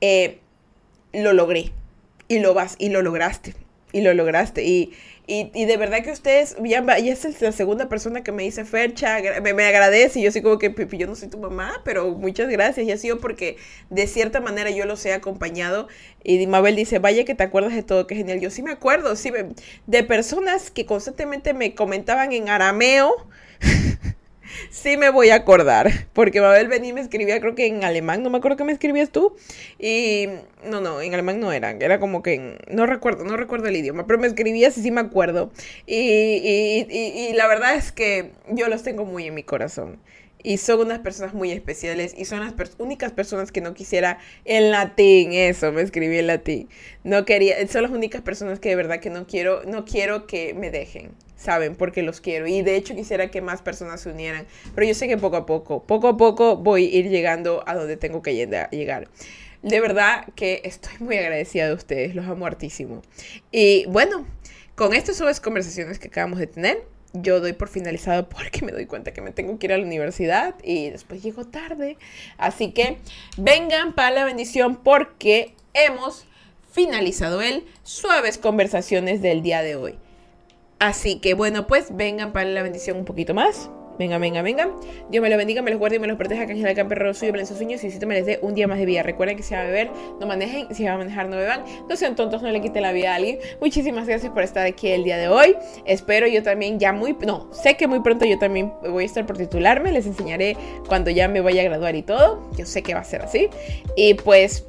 eh, 0.00 0.40
lo 1.12 1.32
logré 1.32 1.72
y 2.28 2.38
lo 2.38 2.54
vas 2.54 2.76
y 2.78 2.90
lo 2.90 3.02
lograste 3.02 3.54
y 3.90 4.02
lo 4.02 4.12
lograste 4.12 4.64
y, 4.64 4.92
y, 5.26 5.64
de 5.64 5.76
verdad 5.76 6.02
que 6.02 6.10
ustedes 6.10 6.56
ya, 6.62 6.84
ya 6.98 7.12
es 7.12 7.40
la 7.40 7.52
segunda 7.52 7.88
persona 7.88 8.22
que 8.22 8.32
me 8.32 8.42
dice 8.42 8.64
Fercha 8.64 9.18
me, 9.42 9.54
me 9.54 9.64
agradece 9.64 10.20
y 10.20 10.22
yo 10.24 10.32
soy 10.32 10.42
como 10.42 10.58
que 10.58 10.74
yo 10.92 11.06
no 11.06 11.14
soy 11.14 11.28
tu 11.28 11.38
mamá 11.38 11.80
pero 11.84 12.12
muchas 12.12 12.48
gracias 12.48 12.86
y 12.86 12.92
ha 12.92 12.98
sido 12.98 13.18
porque 13.18 13.56
de 13.88 14.06
cierta 14.06 14.40
manera 14.40 14.70
yo 14.70 14.84
los 14.84 15.04
he 15.06 15.12
acompañado 15.12 15.88
y 16.22 16.46
Mabel 16.46 16.76
dice 16.76 16.98
vaya 16.98 17.24
que 17.24 17.34
te 17.34 17.44
acuerdas 17.44 17.74
de 17.74 17.82
todo 17.82 18.06
que 18.06 18.14
genial 18.14 18.40
yo 18.40 18.50
sí 18.50 18.62
me 18.62 18.72
acuerdo 18.72 19.16
sí 19.16 19.32
de 19.86 20.04
personas 20.04 20.70
que 20.70 20.84
constantemente 20.84 21.54
me 21.54 21.74
comentaban 21.74 22.32
en 22.32 22.50
arameo 22.50 23.14
sí 24.70 24.96
me 24.96 25.10
voy 25.10 25.30
a 25.30 25.36
acordar, 25.36 25.90
porque 26.12 26.40
Mabel 26.40 26.68
venía 26.68 26.94
me 26.94 27.00
escribía, 27.00 27.40
creo 27.40 27.54
que 27.54 27.66
en 27.66 27.84
alemán, 27.84 28.22
no 28.22 28.30
me 28.30 28.38
acuerdo 28.38 28.56
que 28.56 28.64
me 28.64 28.72
escribías 28.72 29.10
tú, 29.10 29.36
y 29.78 30.26
no, 30.64 30.80
no, 30.80 31.00
en 31.00 31.14
alemán 31.14 31.40
no 31.40 31.52
era, 31.52 31.70
era 31.70 32.00
como 32.00 32.22
que, 32.22 32.58
no 32.70 32.86
recuerdo, 32.86 33.24
no 33.24 33.36
recuerdo 33.36 33.68
el 33.68 33.76
idioma, 33.76 34.06
pero 34.06 34.18
me 34.18 34.26
escribías 34.26 34.76
y 34.78 34.82
sí 34.82 34.90
me 34.90 35.00
acuerdo, 35.00 35.50
y 35.86 37.32
la 37.34 37.46
verdad 37.46 37.76
es 37.76 37.92
que 37.92 38.32
yo 38.48 38.68
los 38.68 38.82
tengo 38.82 39.04
muy 39.04 39.26
en 39.26 39.34
mi 39.34 39.42
corazón. 39.42 40.00
Y 40.40 40.58
son 40.58 40.80
unas 40.80 41.00
personas 41.00 41.34
muy 41.34 41.50
especiales 41.50 42.14
y 42.16 42.24
son 42.24 42.38
las 42.38 42.54
únicas 42.78 43.10
personas 43.10 43.50
que 43.50 43.60
no 43.60 43.74
quisiera 43.74 44.18
en 44.44 44.70
latín, 44.70 45.32
eso, 45.32 45.72
me 45.72 45.82
escribí 45.82 46.16
en 46.16 46.28
latín. 46.28 46.68
No 47.02 47.24
quería, 47.24 47.66
son 47.66 47.82
las 47.82 47.90
únicas 47.90 48.22
personas 48.22 48.60
que 48.60 48.68
de 48.68 48.76
verdad 48.76 49.00
que 49.00 49.10
no 49.10 49.26
quiero, 49.26 49.64
no 49.64 49.84
quiero 49.84 50.28
que 50.28 50.54
me 50.54 50.70
dejen 50.70 51.10
saben, 51.38 51.76
porque 51.76 52.02
los 52.02 52.20
quiero. 52.20 52.46
Y 52.46 52.60
de 52.60 52.76
hecho 52.76 52.94
quisiera 52.94 53.30
que 53.30 53.40
más 53.40 53.62
personas 53.62 54.02
se 54.02 54.10
unieran. 54.10 54.46
Pero 54.74 54.86
yo 54.86 54.94
sé 54.94 55.08
que 55.08 55.16
poco 55.16 55.36
a 55.36 55.46
poco, 55.46 55.84
poco 55.84 56.08
a 56.08 56.16
poco 56.18 56.56
voy 56.56 56.84
a 56.84 56.98
ir 56.98 57.08
llegando 57.08 57.62
a 57.66 57.74
donde 57.74 57.96
tengo 57.96 58.20
que 58.20 58.34
llegar. 58.34 59.08
De 59.62 59.80
verdad 59.80 60.26
que 60.34 60.60
estoy 60.64 60.94
muy 61.00 61.16
agradecida 61.16 61.66
de 61.66 61.74
ustedes, 61.74 62.14
los 62.14 62.26
amo 62.26 62.46
hartísimo. 62.46 63.02
Y 63.50 63.86
bueno, 63.86 64.26
con 64.74 64.94
estas 64.94 65.16
suaves 65.16 65.40
conversaciones 65.40 65.98
que 65.98 66.08
acabamos 66.08 66.38
de 66.38 66.46
tener, 66.46 66.84
yo 67.12 67.40
doy 67.40 67.54
por 67.54 67.68
finalizado 67.68 68.28
porque 68.28 68.64
me 68.64 68.72
doy 68.72 68.86
cuenta 68.86 69.12
que 69.12 69.20
me 69.20 69.32
tengo 69.32 69.58
que 69.58 69.66
ir 69.66 69.72
a 69.72 69.78
la 69.78 69.84
universidad 69.84 70.54
y 70.62 70.90
después 70.90 71.22
llego 71.22 71.44
tarde. 71.46 71.96
Así 72.36 72.72
que 72.72 72.98
vengan 73.36 73.94
para 73.94 74.10
la 74.10 74.24
bendición 74.24 74.76
porque 74.76 75.54
hemos 75.74 76.26
finalizado 76.70 77.40
el 77.40 77.64
suaves 77.82 78.38
conversaciones 78.38 79.22
del 79.22 79.42
día 79.42 79.62
de 79.62 79.76
hoy. 79.76 79.98
Así 80.78 81.18
que 81.18 81.34
bueno, 81.34 81.66
pues 81.66 81.96
vengan 81.96 82.32
para 82.32 82.48
la 82.48 82.62
bendición 82.62 82.96
un 82.96 83.04
poquito 83.04 83.34
más. 83.34 83.70
Venga, 83.98 84.18
venga, 84.18 84.42
venga. 84.42 84.70
Dios 85.10 85.20
me 85.20 85.28
lo 85.28 85.36
bendiga, 85.36 85.60
me 85.60 85.72
los 85.72 85.80
guarde 85.80 85.96
y 85.96 85.98
me 85.98 86.06
los 86.06 86.16
proteja. 86.16 86.46
Que 86.46 86.52
Ángel 86.52 86.74
Camperro 86.76 87.12
suyo, 87.14 87.34
en 87.34 87.46
sus 87.46 87.56
sueños 87.56 87.82
y 87.82 87.90
si 87.90 88.06
me 88.06 88.14
les 88.14 88.26
dé 88.26 88.38
un 88.42 88.54
día 88.54 88.68
más 88.68 88.78
de 88.78 88.86
vida. 88.86 89.02
Recuerden 89.02 89.36
que 89.36 89.42
si 89.42 89.54
va 89.54 89.62
a 89.62 89.64
beber, 89.64 89.90
no 90.20 90.26
manejen. 90.26 90.72
Si 90.72 90.84
va 90.84 90.92
a 90.92 90.98
manejar, 90.98 91.28
no 91.28 91.36
beban. 91.36 91.64
No 91.88 91.96
sean 91.96 92.14
tontos, 92.14 92.40
no 92.40 92.50
le 92.50 92.60
quiten 92.60 92.82
la 92.82 92.92
vida 92.92 93.12
a 93.12 93.16
alguien. 93.16 93.40
Muchísimas 93.60 94.06
gracias 94.06 94.32
por 94.32 94.44
estar 94.44 94.64
aquí 94.66 94.88
el 94.88 95.02
día 95.02 95.18
de 95.18 95.28
hoy. 95.28 95.56
Espero 95.84 96.28
yo 96.28 96.44
también 96.44 96.78
ya 96.78 96.92
muy... 96.92 97.16
No, 97.26 97.52
sé 97.52 97.76
que 97.76 97.88
muy 97.88 97.98
pronto 98.00 98.24
yo 98.24 98.38
también 98.38 98.72
voy 98.88 99.02
a 99.02 99.06
estar 99.06 99.26
por 99.26 99.36
titularme. 99.36 99.90
Les 99.90 100.06
enseñaré 100.06 100.56
cuando 100.86 101.10
ya 101.10 101.26
me 101.26 101.40
vaya 101.40 101.62
a 101.62 101.64
graduar 101.64 101.96
y 101.96 102.02
todo. 102.02 102.48
Yo 102.56 102.66
sé 102.66 102.82
que 102.84 102.94
va 102.94 103.00
a 103.00 103.04
ser 103.04 103.22
así. 103.22 103.48
Y 103.96 104.14
pues 104.14 104.67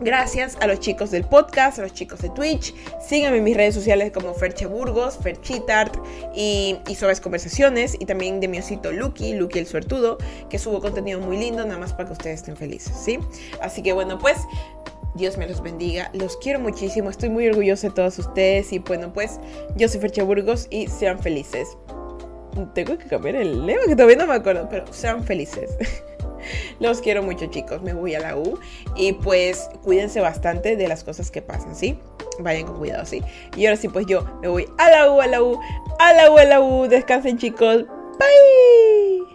Gracias 0.00 0.58
a 0.60 0.66
los 0.66 0.80
chicos 0.80 1.10
del 1.10 1.24
podcast, 1.24 1.78
a 1.78 1.82
los 1.82 1.94
chicos 1.94 2.20
de 2.20 2.28
Twitch. 2.28 2.74
Síganme 3.00 3.38
en 3.38 3.44
mis 3.44 3.56
redes 3.56 3.74
sociales 3.74 4.12
como 4.12 4.34
Ferche 4.34 4.66
Burgos, 4.66 5.16
Ferchitart 5.16 5.96
y, 6.34 6.76
y 6.86 6.94
Suaves 6.94 7.20
Conversaciones. 7.20 7.96
Y 7.98 8.04
también 8.04 8.40
de 8.40 8.48
mi 8.48 8.58
osito 8.58 8.92
Lucky, 8.92 9.32
Lucky 9.34 9.58
el 9.58 9.66
Suertudo, 9.66 10.18
que 10.50 10.58
subo 10.58 10.80
contenido 10.80 11.20
muy 11.20 11.38
lindo, 11.38 11.64
nada 11.64 11.78
más 11.78 11.92
para 11.92 12.06
que 12.06 12.12
ustedes 12.12 12.40
estén 12.40 12.56
felices, 12.56 12.94
¿sí? 12.94 13.18
Así 13.62 13.82
que 13.82 13.94
bueno, 13.94 14.18
pues 14.18 14.36
Dios 15.16 15.38
me 15.38 15.46
los 15.48 15.62
bendiga. 15.62 16.10
Los 16.12 16.36
quiero 16.36 16.60
muchísimo. 16.60 17.08
Estoy 17.08 17.30
muy 17.30 17.48
orgullosa 17.48 17.88
de 17.88 17.94
todos 17.94 18.18
ustedes. 18.18 18.72
Y 18.72 18.80
bueno, 18.80 19.12
pues 19.12 19.40
yo 19.76 19.88
soy 19.88 20.00
Ferche 20.00 20.22
Burgos 20.22 20.66
y 20.70 20.88
sean 20.88 21.18
felices. 21.18 21.76
Tengo 22.74 22.98
que 22.98 23.06
cambiar 23.06 23.36
el 23.36 23.66
lema 23.66 23.82
que 23.86 23.94
todavía 23.94 24.16
no 24.16 24.26
me 24.26 24.34
acuerdo, 24.34 24.68
pero 24.68 24.90
sean 24.92 25.24
felices. 25.24 25.70
Los 26.80 27.00
quiero 27.00 27.22
mucho, 27.22 27.46
chicos. 27.46 27.82
Me 27.82 27.94
voy 27.94 28.14
a 28.14 28.20
la 28.20 28.36
U. 28.36 28.58
Y 28.96 29.12
pues 29.12 29.68
cuídense 29.82 30.20
bastante 30.20 30.76
de 30.76 30.88
las 30.88 31.04
cosas 31.04 31.30
que 31.30 31.42
pasan, 31.42 31.74
¿sí? 31.74 31.98
Vayan 32.38 32.66
con 32.66 32.78
cuidado, 32.78 33.04
¿sí? 33.06 33.22
Y 33.56 33.66
ahora 33.66 33.76
sí, 33.76 33.88
pues 33.88 34.06
yo 34.06 34.24
me 34.42 34.48
voy 34.48 34.68
a 34.78 34.90
la 34.90 35.10
U, 35.10 35.20
a 35.20 35.26
la 35.26 35.42
U, 35.42 35.58
a 35.98 36.12
la 36.12 36.30
U, 36.30 36.38
a 36.38 36.44
la 36.44 36.60
U. 36.60 36.88
Descansen, 36.88 37.38
chicos. 37.38 37.84
Bye. 38.18 39.25